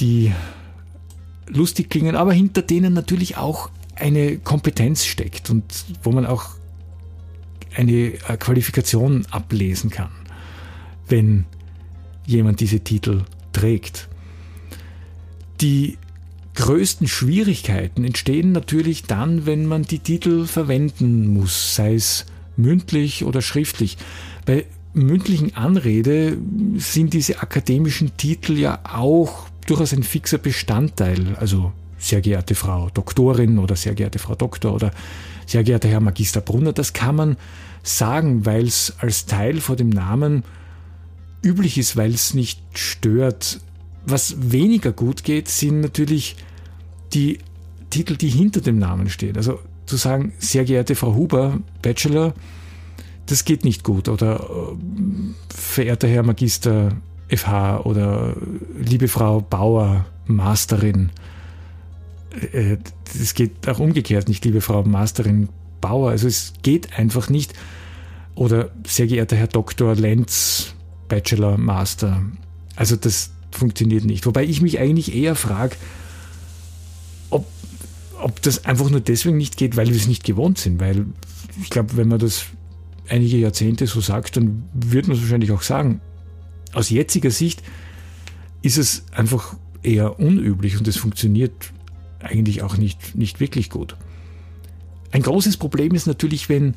die 0.00 0.32
lustig 1.46 1.90
klingen, 1.90 2.16
aber 2.16 2.32
hinter 2.32 2.62
denen 2.62 2.94
natürlich 2.94 3.36
auch 3.36 3.70
eine 3.96 4.38
Kompetenz 4.38 5.04
steckt 5.04 5.50
und 5.50 5.64
wo 6.02 6.12
man 6.12 6.26
auch 6.26 6.50
eine 7.76 7.92
äh, 7.92 8.36
Qualifikation 8.38 9.26
ablesen 9.30 9.90
kann, 9.90 10.10
wenn 11.08 11.44
jemand 12.26 12.60
diese 12.60 12.80
Titel 12.80 13.24
trägt. 13.52 14.08
Die 15.60 15.98
größten 16.54 17.08
Schwierigkeiten 17.08 18.04
entstehen 18.04 18.52
natürlich 18.52 19.04
dann, 19.04 19.46
wenn 19.46 19.66
man 19.66 19.82
die 19.82 20.00
Titel 20.00 20.46
verwenden 20.46 21.32
muss, 21.32 21.74
sei 21.74 21.94
es 21.94 22.26
mündlich 22.56 23.24
oder 23.24 23.42
schriftlich. 23.42 23.96
Bei 24.44 24.66
mündlichen 24.94 25.56
Anrede 25.56 26.36
sind 26.76 27.14
diese 27.14 27.40
akademischen 27.40 28.16
Titel 28.16 28.58
ja 28.58 28.80
auch 28.84 29.48
durchaus 29.66 29.92
ein 29.92 30.02
fixer 30.02 30.38
Bestandteil. 30.38 31.36
Also 31.38 31.72
sehr 31.98 32.20
geehrte 32.20 32.54
Frau 32.54 32.90
Doktorin 32.92 33.58
oder 33.58 33.76
sehr 33.76 33.94
geehrte 33.94 34.18
Frau 34.18 34.34
Doktor 34.34 34.74
oder 34.74 34.90
sehr 35.46 35.64
geehrter 35.64 35.88
Herr 35.88 36.00
Magister 36.00 36.40
Brunner, 36.40 36.72
das 36.72 36.92
kann 36.92 37.16
man 37.16 37.36
sagen, 37.82 38.46
weil 38.46 38.66
es 38.66 38.94
als 38.98 39.26
Teil 39.26 39.60
vor 39.60 39.76
dem 39.76 39.88
Namen 39.88 40.44
üblich 41.42 41.78
ist, 41.78 41.96
weil 41.96 42.12
es 42.12 42.34
nicht 42.34 42.60
stört. 42.74 43.60
Was 44.04 44.52
weniger 44.52 44.92
gut 44.92 45.24
geht, 45.24 45.48
sind 45.48 45.80
natürlich 45.80 46.36
die 47.12 47.38
Titel, 47.90 48.16
die 48.16 48.28
hinter 48.28 48.60
dem 48.60 48.78
Namen 48.78 49.08
stehen. 49.10 49.36
Also 49.36 49.58
zu 49.92 49.98
sagen, 49.98 50.32
sehr 50.38 50.64
geehrte 50.64 50.94
Frau 50.94 51.14
Huber, 51.14 51.58
Bachelor, 51.82 52.32
das 53.26 53.44
geht 53.44 53.62
nicht 53.62 53.84
gut. 53.84 54.08
Oder 54.08 54.40
äh, 54.40 55.54
verehrter 55.54 56.08
Herr 56.08 56.22
Magister 56.22 56.92
FH 57.28 57.80
oder 57.84 58.34
liebe 58.78 59.06
Frau 59.08 59.42
Bauer, 59.42 60.06
Masterin. 60.24 61.10
Äh, 62.52 62.78
es 63.04 63.34
geht 63.34 63.68
auch 63.68 63.80
umgekehrt 63.80 64.28
nicht, 64.28 64.42
liebe 64.46 64.62
Frau 64.62 64.82
Masterin 64.82 65.50
Bauer. 65.82 66.08
Also 66.08 66.26
es 66.26 66.54
geht 66.62 66.98
einfach 66.98 67.28
nicht. 67.28 67.52
Oder 68.34 68.70
sehr 68.86 69.06
geehrter 69.06 69.36
Herr 69.36 69.48
Dr. 69.48 69.94
Lenz, 69.94 70.74
Bachelor, 71.08 71.58
Master. 71.58 72.22
Also 72.76 72.96
das 72.96 73.30
funktioniert 73.50 74.06
nicht. 74.06 74.24
Wobei 74.24 74.44
ich 74.44 74.62
mich 74.62 74.80
eigentlich 74.80 75.14
eher 75.14 75.34
frage, 75.34 75.76
ob 78.22 78.42
das 78.42 78.64
einfach 78.64 78.90
nur 78.90 79.00
deswegen 79.00 79.36
nicht 79.36 79.56
geht, 79.56 79.76
weil 79.76 79.88
wir 79.88 79.96
es 79.96 80.06
nicht 80.06 80.24
gewohnt 80.24 80.58
sind. 80.58 80.80
Weil 80.80 81.06
ich 81.62 81.70
glaube, 81.70 81.96
wenn 81.96 82.08
man 82.08 82.18
das 82.18 82.46
einige 83.08 83.36
Jahrzehnte 83.36 83.86
so 83.86 84.00
sagt, 84.00 84.36
dann 84.36 84.64
wird 84.72 85.08
man 85.08 85.16
es 85.16 85.22
wahrscheinlich 85.22 85.52
auch 85.52 85.62
sagen 85.62 86.00
aus 86.72 86.90
jetziger 86.90 87.30
Sicht 87.30 87.62
ist 88.62 88.78
es 88.78 89.04
einfach 89.12 89.56
eher 89.82 90.18
unüblich 90.18 90.78
und 90.78 90.86
es 90.88 90.96
funktioniert 90.96 91.52
eigentlich 92.20 92.62
auch 92.62 92.76
nicht, 92.76 93.16
nicht 93.16 93.40
wirklich 93.40 93.70
gut. 93.70 93.96
Ein 95.10 95.22
großes 95.22 95.56
Problem 95.56 95.94
ist 95.94 96.06
natürlich, 96.06 96.48
wenn 96.48 96.74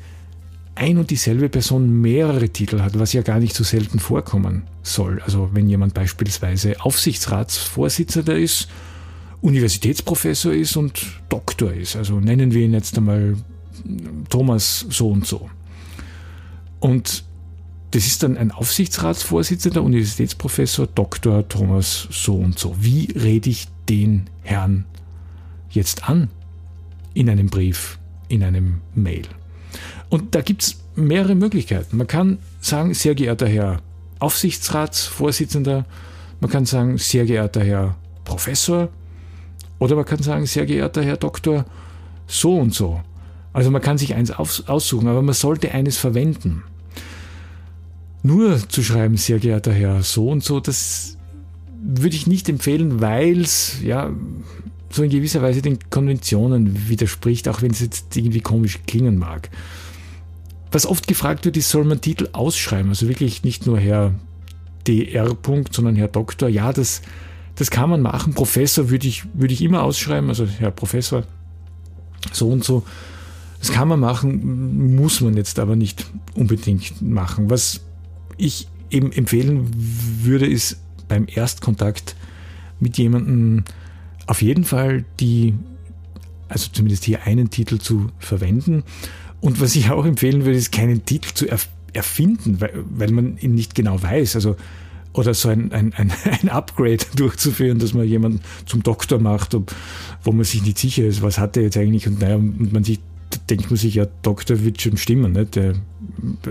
ein 0.74 0.98
und 0.98 1.10
dieselbe 1.10 1.48
Person 1.48 2.00
mehrere 2.00 2.50
Titel 2.50 2.80
hat, 2.80 2.98
was 2.98 3.12
ja 3.12 3.22
gar 3.22 3.38
nicht 3.38 3.54
so 3.54 3.64
selten 3.64 3.98
vorkommen 3.98 4.64
soll. 4.82 5.22
Also 5.22 5.50
wenn 5.52 5.68
jemand 5.70 5.94
beispielsweise 5.94 6.80
Aufsichtsratsvorsitzender 6.80 8.36
ist, 8.36 8.68
Universitätsprofessor 9.46 10.52
ist 10.52 10.76
und 10.76 11.06
Doktor 11.28 11.72
ist. 11.72 11.94
Also 11.94 12.18
nennen 12.18 12.52
wir 12.52 12.64
ihn 12.64 12.72
jetzt 12.72 12.98
einmal 12.98 13.36
Thomas 14.28 14.86
so 14.90 15.10
und 15.10 15.24
so. 15.24 15.48
Und 16.80 17.22
das 17.92 18.06
ist 18.08 18.24
dann 18.24 18.36
ein 18.36 18.50
Aufsichtsratsvorsitzender, 18.50 19.84
Universitätsprofessor 19.84 20.88
Dr. 20.88 21.48
Thomas 21.48 22.08
so 22.10 22.34
und 22.34 22.58
so. 22.58 22.74
Wie 22.80 23.08
rede 23.12 23.48
ich 23.48 23.68
den 23.88 24.28
Herrn 24.42 24.84
jetzt 25.70 26.08
an? 26.08 26.28
In 27.14 27.30
einem 27.30 27.46
Brief, 27.46 27.98
in 28.26 28.42
einem 28.42 28.80
Mail. 28.96 29.28
Und 30.08 30.34
da 30.34 30.40
gibt 30.40 30.64
es 30.64 30.80
mehrere 30.96 31.36
Möglichkeiten. 31.36 31.98
Man 31.98 32.08
kann 32.08 32.38
sagen, 32.60 32.94
sehr 32.94 33.14
geehrter 33.14 33.46
Herr 33.46 33.80
Aufsichtsratsvorsitzender, 34.18 35.84
man 36.40 36.50
kann 36.50 36.66
sagen, 36.66 36.98
sehr 36.98 37.26
geehrter 37.26 37.62
Herr 37.62 37.96
Professor, 38.24 38.88
oder 39.78 39.96
man 39.96 40.04
kann 40.04 40.22
sagen, 40.22 40.46
sehr 40.46 40.66
geehrter 40.66 41.02
Herr 41.02 41.16
Doktor 41.16 41.64
so 42.26 42.56
und 42.56 42.74
so. 42.74 43.00
Also 43.52 43.70
man 43.70 43.82
kann 43.82 43.98
sich 43.98 44.14
eins 44.14 44.30
aussuchen, 44.30 45.08
aber 45.08 45.22
man 45.22 45.34
sollte 45.34 45.72
eines 45.72 45.96
verwenden 45.96 46.62
nur 48.26 48.68
zu 48.68 48.82
schreiben, 48.82 49.16
sehr 49.16 49.38
geehrter 49.38 49.72
Herr, 49.72 50.02
so 50.02 50.28
und 50.28 50.42
so, 50.42 50.60
das 50.60 51.16
würde 51.82 52.16
ich 52.16 52.26
nicht 52.26 52.48
empfehlen, 52.48 53.00
weil 53.00 53.40
es 53.40 53.80
ja 53.82 54.10
so 54.90 55.02
in 55.02 55.10
gewisser 55.10 55.42
Weise 55.42 55.62
den 55.62 55.78
Konventionen 55.90 56.88
widerspricht, 56.88 57.48
auch 57.48 57.62
wenn 57.62 57.70
es 57.70 57.80
jetzt 57.80 58.16
irgendwie 58.16 58.40
komisch 58.40 58.80
klingen 58.86 59.18
mag. 59.18 59.50
Was 60.72 60.86
oft 60.86 61.06
gefragt 61.06 61.44
wird, 61.44 61.56
ist, 61.56 61.70
soll 61.70 61.84
man 61.84 62.00
Titel 62.00 62.28
ausschreiben? 62.32 62.88
Also 62.90 63.08
wirklich 63.08 63.44
nicht 63.44 63.66
nur 63.66 63.78
Herr 63.78 64.14
DR. 64.86 65.36
sondern 65.70 65.96
Herr 65.96 66.08
Doktor. 66.08 66.48
Ja, 66.48 66.72
das, 66.72 67.02
das 67.56 67.70
kann 67.70 67.90
man 67.90 68.02
machen. 68.02 68.34
Professor 68.34 68.90
würde 68.90 69.08
ich, 69.08 69.24
würde 69.34 69.54
ich 69.54 69.62
immer 69.62 69.82
ausschreiben, 69.82 70.28
also 70.28 70.46
Herr 70.46 70.70
Professor, 70.70 71.24
so 72.32 72.48
und 72.48 72.64
so. 72.64 72.84
Das 73.58 73.72
kann 73.72 73.88
man 73.88 73.98
machen, 73.98 74.94
muss 74.94 75.20
man 75.22 75.36
jetzt 75.36 75.58
aber 75.58 75.74
nicht 75.74 76.06
unbedingt 76.34 77.00
machen. 77.02 77.50
Was 77.50 77.80
ich 78.36 78.68
eben 78.90 79.10
empfehlen 79.10 79.70
würde, 80.22 80.46
ist 80.46 80.78
beim 81.08 81.26
Erstkontakt 81.26 82.14
mit 82.78 82.98
jemandem 82.98 83.64
auf 84.26 84.42
jeden 84.42 84.64
Fall 84.64 85.04
die, 85.18 85.54
also 86.48 86.68
zumindest 86.72 87.04
hier 87.04 87.24
einen 87.24 87.50
Titel 87.50 87.78
zu 87.78 88.08
verwenden. 88.18 88.82
Und 89.40 89.60
was 89.60 89.76
ich 89.76 89.90
auch 89.90 90.04
empfehlen 90.04 90.44
würde, 90.44 90.58
ist 90.58 90.72
keinen 90.72 91.06
Titel 91.06 91.32
zu 91.32 91.46
erfinden, 91.92 92.60
weil, 92.60 92.84
weil 92.90 93.10
man 93.12 93.38
ihn 93.38 93.54
nicht 93.54 93.74
genau 93.74 94.02
weiß. 94.02 94.36
Also 94.36 94.56
oder 95.16 95.34
so 95.34 95.48
ein, 95.48 95.72
ein, 95.72 95.92
ein, 95.94 96.12
ein 96.42 96.48
Upgrade 96.48 97.04
durchzuführen, 97.16 97.78
dass 97.78 97.94
man 97.94 98.06
jemanden 98.06 98.40
zum 98.66 98.82
Doktor 98.82 99.18
macht, 99.18 99.56
wo 100.24 100.32
man 100.32 100.44
sich 100.44 100.62
nicht 100.62 100.78
sicher 100.78 101.04
ist, 101.04 101.22
was 101.22 101.38
hat 101.38 101.56
er 101.56 101.64
jetzt 101.64 101.76
eigentlich 101.76 102.06
und 102.06 102.20
naja, 102.20 102.36
und 102.36 102.72
man 102.72 102.84
sich 102.84 103.00
denkt 103.50 103.70
man 103.70 103.76
sich, 103.76 103.94
ja, 103.94 104.06
Doktor 104.22 104.64
wird 104.64 104.80
schon 104.80 104.96
stimmen. 104.96 105.32
Nicht? 105.32 105.56
Der, 105.56 105.74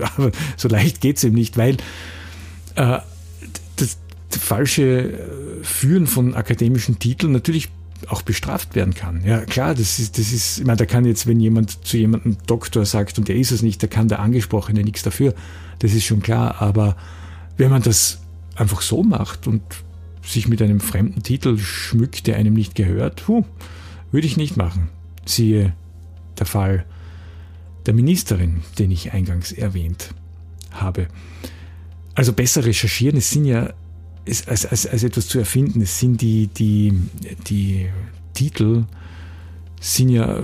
aber 0.16 0.30
so 0.56 0.68
leicht 0.68 1.00
geht 1.00 1.16
es 1.16 1.24
eben 1.24 1.34
nicht, 1.34 1.56
weil 1.56 1.76
äh, 2.74 2.98
das, 3.76 3.98
das 4.30 4.38
falsche 4.38 5.18
Führen 5.62 6.06
von 6.06 6.34
akademischen 6.34 6.98
Titeln 6.98 7.32
natürlich 7.32 7.70
auch 8.08 8.22
bestraft 8.22 8.74
werden 8.74 8.94
kann. 8.94 9.22
Ja, 9.24 9.40
klar, 9.40 9.74
das 9.74 9.98
ist, 9.98 10.18
das 10.18 10.32
ist, 10.32 10.58
ich 10.58 10.64
meine, 10.64 10.76
da 10.76 10.86
kann 10.86 11.04
jetzt, 11.04 11.26
wenn 11.26 11.40
jemand 11.40 11.84
zu 11.86 11.96
jemandem 11.96 12.36
Doktor 12.46 12.84
sagt 12.84 13.18
und 13.18 13.28
der 13.28 13.36
ist 13.36 13.52
es 13.52 13.62
nicht, 13.62 13.82
da 13.82 13.86
kann 13.86 14.08
der 14.08 14.20
Angesprochene 14.20 14.82
nichts 14.82 15.02
dafür. 15.02 15.34
Das 15.78 15.92
ist 15.92 16.04
schon 16.04 16.22
klar. 16.22 16.60
Aber 16.60 16.96
wenn 17.56 17.70
man 17.70 17.82
das 17.82 18.20
einfach 18.56 18.82
so 18.82 19.02
macht 19.02 19.46
und 19.46 19.62
sich 20.22 20.48
mit 20.48 20.60
einem 20.60 20.80
fremden 20.80 21.22
Titel 21.22 21.58
schmückt, 21.58 22.26
der 22.26 22.36
einem 22.36 22.54
nicht 22.54 22.74
gehört, 22.74 23.24
puh, 23.24 23.44
würde 24.10 24.26
ich 24.26 24.36
nicht 24.36 24.56
machen. 24.56 24.88
Siehe 25.24 25.74
der 26.38 26.46
Fall 26.46 26.84
der 27.86 27.94
Ministerin, 27.94 28.62
den 28.78 28.90
ich 28.90 29.12
eingangs 29.12 29.52
erwähnt 29.52 30.10
habe. 30.72 31.08
Also 32.14 32.32
besser 32.32 32.64
recherchieren, 32.64 33.18
es 33.18 33.30
sind 33.30 33.44
ja 33.44 33.72
als, 34.26 34.66
als, 34.66 34.86
als 34.86 35.02
etwas 35.04 35.28
zu 35.28 35.38
erfinden, 35.38 35.80
es 35.82 36.00
sind 36.00 36.20
die, 36.20 36.48
die, 36.48 36.92
die 37.48 37.88
Titel 38.34 38.84
sind 39.80 40.08
ja 40.08 40.42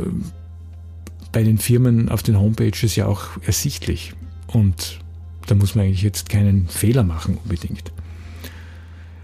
bei 1.32 1.42
den 1.42 1.58
Firmen 1.58 2.08
auf 2.08 2.22
den 2.22 2.38
Homepages 2.38 2.94
ja 2.94 3.06
auch 3.06 3.22
ersichtlich. 3.44 4.12
Und 4.46 5.00
da 5.46 5.54
muss 5.54 5.74
man 5.74 5.86
eigentlich 5.86 6.02
jetzt 6.02 6.28
keinen 6.28 6.68
Fehler 6.68 7.02
machen 7.02 7.38
unbedingt. 7.42 7.90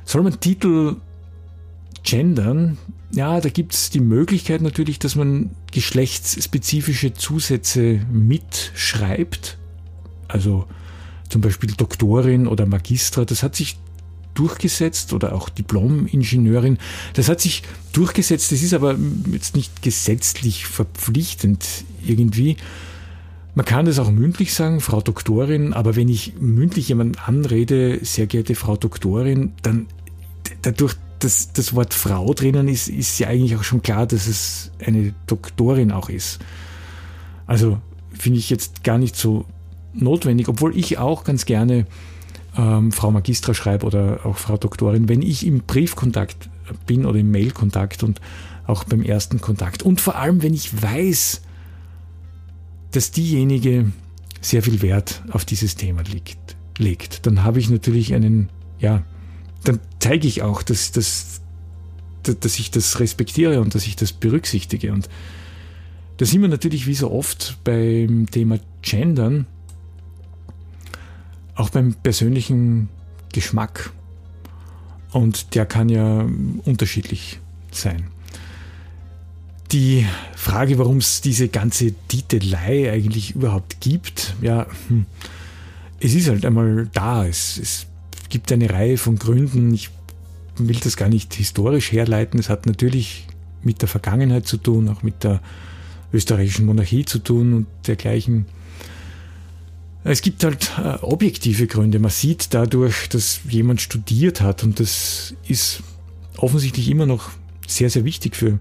Soll 0.09 0.23
man 0.23 0.41
Titel 0.41 0.97
gendern? 2.03 2.79
Ja, 3.13 3.43
da 3.43 3.51
gibt 3.51 3.75
es 3.75 3.91
die 3.91 4.01
Möglichkeit 4.01 4.63
natürlich, 4.63 4.99
dass 4.99 5.17
man 5.17 5.51
geschlechtsspezifische 5.71 7.13
Zusätze 7.13 8.01
mitschreibt. 8.11 9.59
Also 10.27 10.65
zum 11.29 11.43
Beispiel 11.43 11.75
Doktorin 11.77 12.47
oder 12.47 12.65
Magistra. 12.65 13.27
Das 13.27 13.43
hat 13.43 13.55
sich 13.55 13.77
durchgesetzt 14.33 15.13
oder 15.13 15.35
auch 15.35 15.51
Diplom-Ingenieurin. 15.51 16.79
Das 17.13 17.29
hat 17.29 17.43
sich 17.43 17.63
durchgesetzt. 17.93 18.51
Das 18.51 18.63
ist 18.63 18.73
aber 18.73 18.97
jetzt 19.31 19.57
nicht 19.57 19.83
gesetzlich 19.83 20.65
verpflichtend 20.65 21.85
irgendwie. 22.03 22.57
Man 23.55 23.67
kann 23.67 23.85
das 23.85 23.99
auch 23.99 24.11
mündlich 24.11 24.55
sagen, 24.55 24.81
Frau 24.81 25.03
Doktorin, 25.03 25.75
aber 25.75 25.97
wenn 25.97 26.09
ich 26.09 26.35
mündlich 26.41 26.89
jemanden 26.89 27.19
anrede, 27.19 27.99
sehr 28.05 28.27
geehrte 28.27 28.55
Frau 28.55 28.77
Doktorin, 28.77 29.53
dann 29.63 29.87
dadurch, 30.63 30.95
dass 31.19 31.53
das 31.53 31.75
Wort 31.75 31.95
Frau 31.95 32.33
drinnen 32.33 32.69
ist, 32.69 32.89
ist 32.89 33.19
ja 33.19 33.29
eigentlich 33.29 33.57
auch 33.57 33.65
schon 33.65 33.83
klar, 33.83 34.07
dass 34.07 34.27
es 34.27 34.71
eine 34.85 35.15
Doktorin 35.27 35.91
auch 35.91 36.09
ist. 36.09 36.39
Also 37.47 37.81
finde 38.13 38.39
ich 38.39 38.51
jetzt 38.51 38.85
gar 38.85 38.99
nicht 38.99 39.17
so 39.17 39.45
notwendig, 39.95 40.49
obwohl 40.49 40.77
ich 40.77 40.99
auch 40.99 41.25
ganz 41.25 41.45
gerne 41.45 41.87
ähm, 42.57 42.93
Frau 42.93 43.11
Magistra 43.11 43.55
schreibe 43.55 43.87
oder 43.87 44.21
auch 44.25 44.37
Frau 44.37 44.57
Doktorin, 44.57 45.09
wenn 45.09 45.23
ich 45.23 45.47
im 45.47 45.61
Briefkontakt 45.61 46.51
bin 46.87 47.07
oder 47.07 47.19
im 47.19 47.31
Mailkontakt 47.31 48.03
und 48.03 48.21
auch 48.67 48.85
beim 48.85 49.03
ersten 49.03 49.41
Kontakt. 49.41 49.83
Und 49.83 50.01
vor 50.01 50.17
allem, 50.17 50.43
wenn 50.43 50.55
ich 50.55 50.83
weiß, 50.83 51.41
dass 52.91 53.11
diejenige 53.11 53.93
sehr 54.41 54.63
viel 54.63 54.83
Wert 54.83 55.23
auf 55.31 55.45
dieses 55.45 55.77
Thema 55.77 56.03
liegt, 56.03 56.57
legt, 56.77 57.27
dann 57.27 57.45
habe 57.45 57.59
ich 57.59 57.71
natürlich 57.71 58.15
einen, 58.15 58.51
ja, 58.79 59.03
dann 59.65 59.81
zeige 59.99 60.29
ich 60.29 60.43
auch, 60.43 60.63
dass, 60.63 60.93
dass, 60.93 61.41
dass 62.23 62.59
ich 62.59 62.71
das 62.71 63.01
respektiere 63.01 63.61
und 63.61 63.75
dass 63.75 63.87
ich 63.87 63.97
das 63.97 64.13
berücksichtige. 64.13 64.93
Und 64.93 65.09
da 66.19 66.27
sind 66.27 66.43
wir 66.43 66.49
natürlich 66.49 66.87
wie 66.87 66.95
so 66.95 67.11
oft 67.11 67.59
beim 67.65 68.27
Thema 68.31 68.59
Gendern, 68.83 69.47
auch 71.55 71.71
beim 71.71 71.95
persönlichen 71.95 72.89
Geschmack. 73.33 73.91
Und 75.13 75.55
der 75.55 75.67
kann 75.67 75.89
ja 75.89 76.27
unterschiedlich 76.65 77.41
sein. 77.71 78.09
Die 79.73 80.07
Frage, 80.35 80.79
warum 80.79 80.99
es 80.99 81.21
diese 81.21 81.49
ganze 81.49 81.93
Titelei 82.09 82.91
eigentlich 82.91 83.35
überhaupt 83.35 83.81
gibt, 83.81 84.35
ja, 84.41 84.67
hm, 84.89 85.07
es 86.01 86.15
ist 86.15 86.29
halt 86.29 86.45
einmal 86.45 86.89
da. 86.93 87.27
Es, 87.27 87.59
es 87.59 87.87
gibt 88.29 88.53
eine 88.53 88.71
Reihe 88.71 88.99
von 88.99 89.19
Gründen. 89.19 89.73
Ich 89.75 89.91
will 90.57 90.79
das 90.83 90.97
gar 90.97 91.09
nicht 91.09 91.35
historisch 91.35 91.93
herleiten. 91.93 92.39
Es 92.39 92.49
hat 92.49 92.67
natürlich 92.67 93.27
mit 93.63 93.83
der 93.83 93.89
Vergangenheit 93.89 94.47
zu 94.47 94.57
tun, 94.57 94.89
auch 94.89 95.03
mit 95.03 95.25
der 95.25 95.41
österreichischen 96.13 96.67
Monarchie 96.67 97.05
zu 97.05 97.19
tun 97.19 97.53
und 97.53 97.67
dergleichen. 97.87 98.47
Es 100.05 100.23
gibt 100.23 100.45
halt 100.45 100.73
äh, 100.79 100.95
objektive 101.03 101.67
Gründe. 101.67 101.99
Man 101.99 102.11
sieht 102.11 102.55
dadurch, 102.55 103.09
dass 103.09 103.41
jemand 103.49 103.81
studiert 103.81 104.41
hat 104.41 104.63
und 104.65 104.81
das 104.81 105.35
ist 105.47 105.83
offensichtlich 106.37 106.89
immer 106.89 107.05
noch 107.05 107.31
sehr, 107.67 107.91
sehr 107.91 108.05
wichtig 108.05 108.37
für 108.37 108.59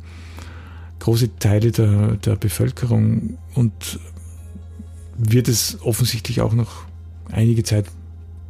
große 1.00 1.38
Teile 1.38 1.72
der, 1.72 2.16
der 2.16 2.36
Bevölkerung 2.36 3.38
und 3.54 4.00
wird 5.18 5.48
es 5.48 5.78
offensichtlich 5.82 6.42
auch 6.42 6.54
noch 6.54 6.86
einige 7.32 7.64
Zeit 7.64 7.86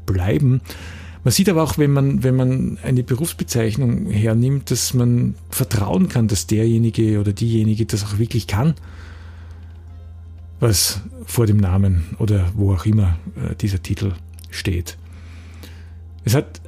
bleiben. 0.05 0.61
Man 1.27 1.33
sieht 1.33 1.49
aber 1.49 1.61
auch, 1.61 1.77
wenn 1.77 1.91
man, 1.91 2.23
wenn 2.23 2.37
man 2.37 2.77
eine 2.83 3.03
Berufsbezeichnung 3.03 4.09
hernimmt, 4.09 4.71
dass 4.71 4.93
man 4.93 5.35
vertrauen 5.49 6.07
kann, 6.07 6.29
dass 6.29 6.47
derjenige 6.47 7.19
oder 7.19 7.33
diejenige 7.33 7.85
das 7.85 8.05
auch 8.05 8.17
wirklich 8.17 8.47
kann, 8.47 8.75
was 10.61 11.01
vor 11.25 11.45
dem 11.45 11.57
Namen 11.57 12.15
oder 12.19 12.49
wo 12.55 12.73
auch 12.73 12.85
immer 12.85 13.19
äh, 13.35 13.55
dieser 13.55 13.83
Titel 13.83 14.13
steht. 14.51 14.97
Es 16.23 16.33
hat 16.33 16.61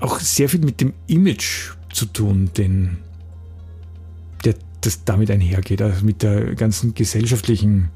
auch 0.00 0.20
sehr 0.20 0.50
viel 0.50 0.60
mit 0.60 0.82
dem 0.82 0.92
Image 1.06 1.70
zu 1.94 2.04
tun, 2.04 2.50
den, 2.54 2.98
der 4.44 4.54
das 4.82 5.04
damit 5.06 5.30
einhergeht, 5.30 5.80
also 5.80 6.04
mit 6.04 6.22
der 6.22 6.56
ganzen 6.56 6.92
gesellschaftlichen 6.92 7.88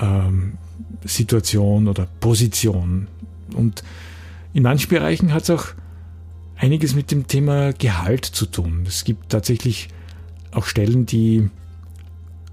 ähm, 0.00 0.54
Situation 1.04 1.86
oder 1.86 2.08
Position. 2.18 3.08
Und 3.54 3.82
in 4.56 4.62
manchen 4.62 4.88
Bereichen 4.88 5.34
hat 5.34 5.42
es 5.42 5.50
auch 5.50 5.66
einiges 6.56 6.94
mit 6.94 7.10
dem 7.10 7.26
Thema 7.26 7.74
Gehalt 7.74 8.24
zu 8.24 8.46
tun. 8.46 8.84
Es 8.88 9.04
gibt 9.04 9.28
tatsächlich 9.28 9.88
auch 10.50 10.64
Stellen, 10.64 11.04
die 11.04 11.50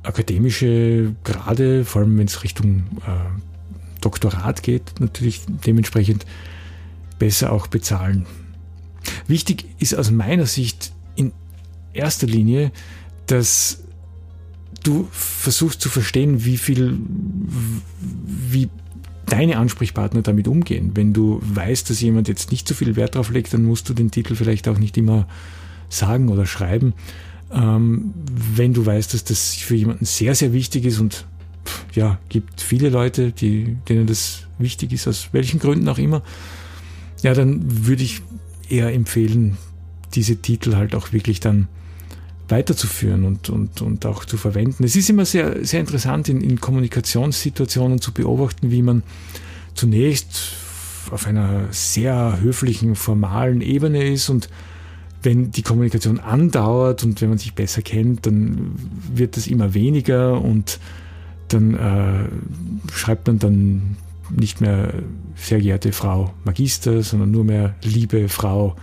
akademische 0.03 1.15
Grade, 1.23 1.85
vor 1.85 2.01
allem 2.01 2.17
wenn 2.17 2.27
es 2.27 2.43
Richtung 2.43 2.83
äh, 3.07 4.01
Doktorat 4.01 4.63
geht, 4.63 4.99
natürlich 4.99 5.43
dementsprechend 5.65 6.25
besser 7.19 7.53
auch 7.53 7.67
bezahlen. 7.67 8.25
Wichtig 9.27 9.63
ist 9.79 9.95
aus 9.95 10.11
meiner 10.11 10.45
Sicht 10.45 10.91
in 11.15 11.31
erster 11.93 12.27
Linie, 12.27 12.73
dass 13.27 13.81
du 14.83 15.07
versuchst 15.11 15.79
zu 15.79 15.87
verstehen, 15.87 16.43
wie 16.43 16.57
viel, 16.57 16.99
wie 18.25 18.69
deine 19.33 19.57
Ansprechpartner 19.57 20.21
damit 20.21 20.47
umgehen. 20.47 20.91
Wenn 20.93 21.11
du 21.11 21.39
weißt, 21.41 21.89
dass 21.89 21.99
jemand 22.01 22.27
jetzt 22.27 22.51
nicht 22.51 22.67
so 22.67 22.75
viel 22.75 22.95
Wert 22.95 23.15
drauf 23.15 23.31
legt, 23.31 23.51
dann 23.51 23.63
musst 23.63 23.89
du 23.89 23.95
den 23.95 24.11
Titel 24.11 24.35
vielleicht 24.35 24.67
auch 24.67 24.77
nicht 24.77 24.95
immer 24.95 25.27
sagen 25.89 26.29
oder 26.29 26.45
schreiben. 26.45 26.93
Ähm, 27.51 28.13
wenn 28.55 28.75
du 28.75 28.85
weißt, 28.85 29.11
dass 29.11 29.23
das 29.23 29.55
für 29.55 29.75
jemanden 29.75 30.05
sehr, 30.05 30.35
sehr 30.35 30.53
wichtig 30.53 30.85
ist 30.85 30.99
und 30.99 31.25
ja, 31.95 32.19
gibt 32.29 32.61
viele 32.61 32.89
Leute, 32.89 33.31
die, 33.31 33.75
denen 33.89 34.05
das 34.05 34.43
wichtig 34.59 34.93
ist, 34.93 35.07
aus 35.07 35.29
welchen 35.31 35.59
Gründen 35.59 35.89
auch 35.89 35.97
immer, 35.97 36.21
ja, 37.23 37.33
dann 37.33 37.87
würde 37.87 38.03
ich 38.03 38.21
eher 38.69 38.93
empfehlen, 38.93 39.57
diese 40.13 40.35
Titel 40.35 40.75
halt 40.75 40.93
auch 40.93 41.11
wirklich 41.11 41.39
dann 41.39 41.67
weiterzuführen 42.49 43.23
und, 43.23 43.49
und, 43.49 43.81
und 43.81 44.05
auch 44.05 44.25
zu 44.25 44.37
verwenden. 44.37 44.83
Es 44.83 44.95
ist 44.95 45.09
immer 45.09 45.25
sehr, 45.25 45.65
sehr 45.65 45.79
interessant 45.79 46.29
in, 46.29 46.41
in 46.41 46.59
Kommunikationssituationen 46.59 48.01
zu 48.01 48.11
beobachten, 48.11 48.71
wie 48.71 48.81
man 48.81 49.03
zunächst 49.73 50.53
auf 51.11 51.27
einer 51.27 51.67
sehr 51.71 52.39
höflichen, 52.41 52.95
formalen 52.95 53.61
Ebene 53.61 54.03
ist 54.03 54.29
und 54.29 54.49
wenn 55.21 55.51
die 55.51 55.61
Kommunikation 55.61 56.19
andauert 56.19 57.03
und 57.03 57.21
wenn 57.21 57.29
man 57.29 57.37
sich 57.37 57.53
besser 57.53 57.81
kennt, 57.81 58.25
dann 58.25 58.73
wird 59.13 59.37
das 59.37 59.47
immer 59.47 59.73
weniger 59.73 60.41
und 60.41 60.79
dann 61.47 61.75
äh, 61.75 62.91
schreibt 62.91 63.27
man 63.27 63.39
dann 63.39 63.97
nicht 64.29 64.59
mehr 64.59 64.93
sehr 65.35 65.59
geehrte 65.59 65.91
Frau 65.91 66.33
Magister, 66.43 67.01
sondern 67.03 67.31
nur 67.31 67.45
mehr 67.45 67.75
liebe 67.83 68.27
Frau 68.27 68.75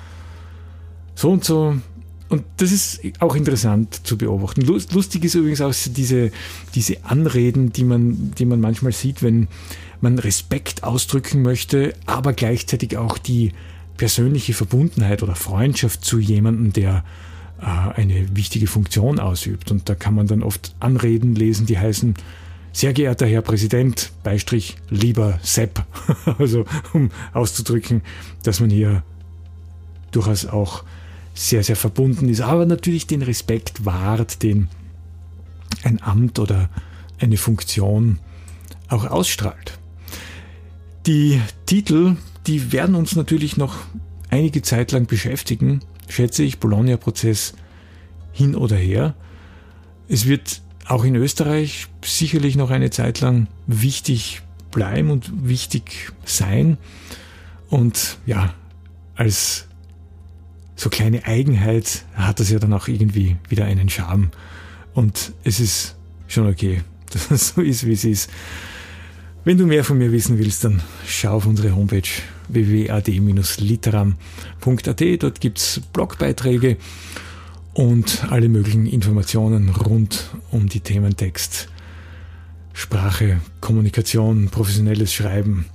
so 1.14 1.31
und 1.31 1.44
so. 1.44 1.77
Und 2.31 2.45
das 2.59 2.71
ist 2.71 3.01
auch 3.19 3.35
interessant 3.35 4.07
zu 4.07 4.16
beobachten. 4.16 4.62
Lustig 4.62 5.25
ist 5.25 5.35
übrigens 5.35 5.61
auch 5.61 5.75
diese, 5.87 6.31
diese 6.77 7.05
Anreden, 7.05 7.73
die 7.73 7.83
man, 7.83 8.31
die 8.38 8.47
man 8.47 8.61
manchmal 8.61 8.93
sieht, 8.93 9.23
wenn 9.25 9.49
man 10.01 10.16
Respekt 10.16 10.85
ausdrücken 10.85 11.43
möchte, 11.43 11.93
aber 12.07 12.33
gleichzeitig 12.33 12.97
auch 12.97 13.19
die 13.19 13.53
persönliche 13.97 14.55
Verbundenheit 14.55 15.25
oder 15.25 15.35
Freundschaft 15.35 16.05
zu 16.05 16.21
jemandem, 16.21 16.73
der 16.73 17.05
äh, 17.61 17.64
eine 17.64 18.37
wichtige 18.37 18.69
Funktion 18.69 19.19
ausübt. 19.19 19.73
Und 19.73 19.88
da 19.88 19.97
kann 19.97 20.14
man 20.14 20.29
dann 20.29 20.45
oft 20.45 20.77
Anreden 20.79 21.35
lesen, 21.35 21.66
die 21.66 21.79
heißen, 21.79 22.14
sehr 22.73 22.93
geehrter 22.93 23.27
Herr 23.27 23.43
Präsident, 23.43 24.12
Beistrich, 24.23 24.77
lieber 24.88 25.40
Sepp. 25.43 25.85
also 26.38 26.64
um 26.93 27.11
auszudrücken, 27.33 28.03
dass 28.45 28.61
man 28.61 28.71
hier 28.71 29.03
durchaus 30.12 30.47
auch 30.47 30.85
sehr, 31.35 31.62
sehr 31.62 31.77
verbunden 31.77 32.29
ist, 32.29 32.40
aber 32.40 32.66
natürlich 32.66 33.07
den 33.07 33.23
Respekt 33.23 33.85
wahrt, 33.85 34.43
den 34.43 34.69
ein 35.83 36.03
Amt 36.03 36.38
oder 36.38 36.69
eine 37.19 37.37
Funktion 37.37 38.19
auch 38.88 39.05
ausstrahlt. 39.07 39.79
Die 41.07 41.40
Titel, 41.66 42.16
die 42.47 42.73
werden 42.73 42.95
uns 42.95 43.16
natürlich 43.16 43.57
noch 43.57 43.77
einige 44.29 44.62
Zeit 44.62 44.93
lang 44.93 45.07
beschäftigen, 45.07 45.81
schätze 46.09 46.43
ich, 46.43 46.59
Bologna-Prozess 46.59 47.55
hin 48.33 48.55
oder 48.55 48.77
her. 48.77 49.14
Es 50.09 50.27
wird 50.27 50.62
auch 50.87 51.05
in 51.05 51.14
Österreich 51.14 51.87
sicherlich 52.05 52.57
noch 52.57 52.71
eine 52.71 52.90
Zeit 52.90 53.21
lang 53.21 53.47
wichtig 53.66 54.43
bleiben 54.71 55.11
und 55.11 55.49
wichtig 55.49 56.12
sein. 56.25 56.79
Und 57.69 58.19
ja, 58.27 58.55
als 59.14 59.69
so 60.81 60.88
kleine 60.88 61.27
Eigenheit 61.27 62.07
hat 62.14 62.40
das 62.40 62.49
ja 62.49 62.59
dann 62.59 62.73
auch 62.73 62.88
irgendwie 62.88 63.37
wieder 63.51 63.66
einen 63.66 63.90
Charme. 63.90 64.31
Und 64.95 65.35
es 65.45 65.61
ist 65.61 65.95
schon 66.27 66.49
okay, 66.49 66.81
dass 67.12 67.31
es 67.31 67.49
so 67.49 67.61
ist, 67.61 67.85
wie 67.85 67.93
es 67.93 68.05
ist. 68.05 68.31
Wenn 69.45 69.59
du 69.59 69.66
mehr 69.66 69.85
von 69.85 69.99
mir 69.99 70.11
wissen 70.11 70.38
willst, 70.38 70.64
dann 70.64 70.81
schau 71.07 71.35
auf 71.35 71.45
unsere 71.45 71.77
Homepage 71.77 72.09
www.ad-literam.at. 72.49 75.23
Dort 75.23 75.43
gibt's 75.43 75.83
Blogbeiträge 75.93 76.79
und 77.75 78.25
alle 78.31 78.49
möglichen 78.49 78.87
Informationen 78.87 79.69
rund 79.69 80.31
um 80.51 80.71
die 80.71 80.81
Themen 80.81 81.14
Text, 81.14 81.69
Sprache, 82.73 83.43
Kommunikation, 83.61 84.49
professionelles 84.49 85.12
Schreiben. 85.12 85.66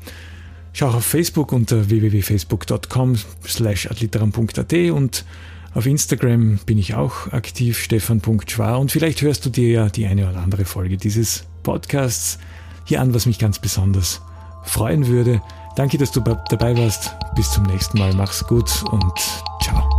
Schau 0.77 0.89
auf 0.89 1.05
Facebook 1.05 1.53
unter 1.53 1.89
www.facebook.com 1.89 3.15
slash 3.47 3.89
adliteram.at 3.89 4.73
und 4.91 5.23
auf 5.73 5.85
Instagram 5.85 6.59
bin 6.65 6.77
ich 6.77 6.95
auch 6.95 7.31
aktiv, 7.31 7.79
stefan.schwar 7.79 8.77
und 8.77 8.91
vielleicht 8.91 9.21
hörst 9.21 9.45
du 9.45 9.49
dir 9.49 9.69
ja 9.69 9.87
die 9.87 10.05
eine 10.05 10.29
oder 10.29 10.39
andere 10.39 10.65
Folge 10.65 10.97
dieses 10.97 11.45
Podcasts 11.63 12.39
hier 12.83 12.99
an, 12.99 13.13
was 13.13 13.25
mich 13.25 13.39
ganz 13.39 13.59
besonders 13.59 14.21
freuen 14.65 15.07
würde. 15.07 15.41
Danke, 15.77 15.97
dass 15.97 16.11
du 16.11 16.19
dabei 16.19 16.77
warst. 16.77 17.15
Bis 17.37 17.51
zum 17.51 17.63
nächsten 17.63 17.97
Mal. 17.97 18.13
Mach's 18.13 18.45
gut 18.45 18.83
und 18.91 19.13
ciao. 19.61 19.94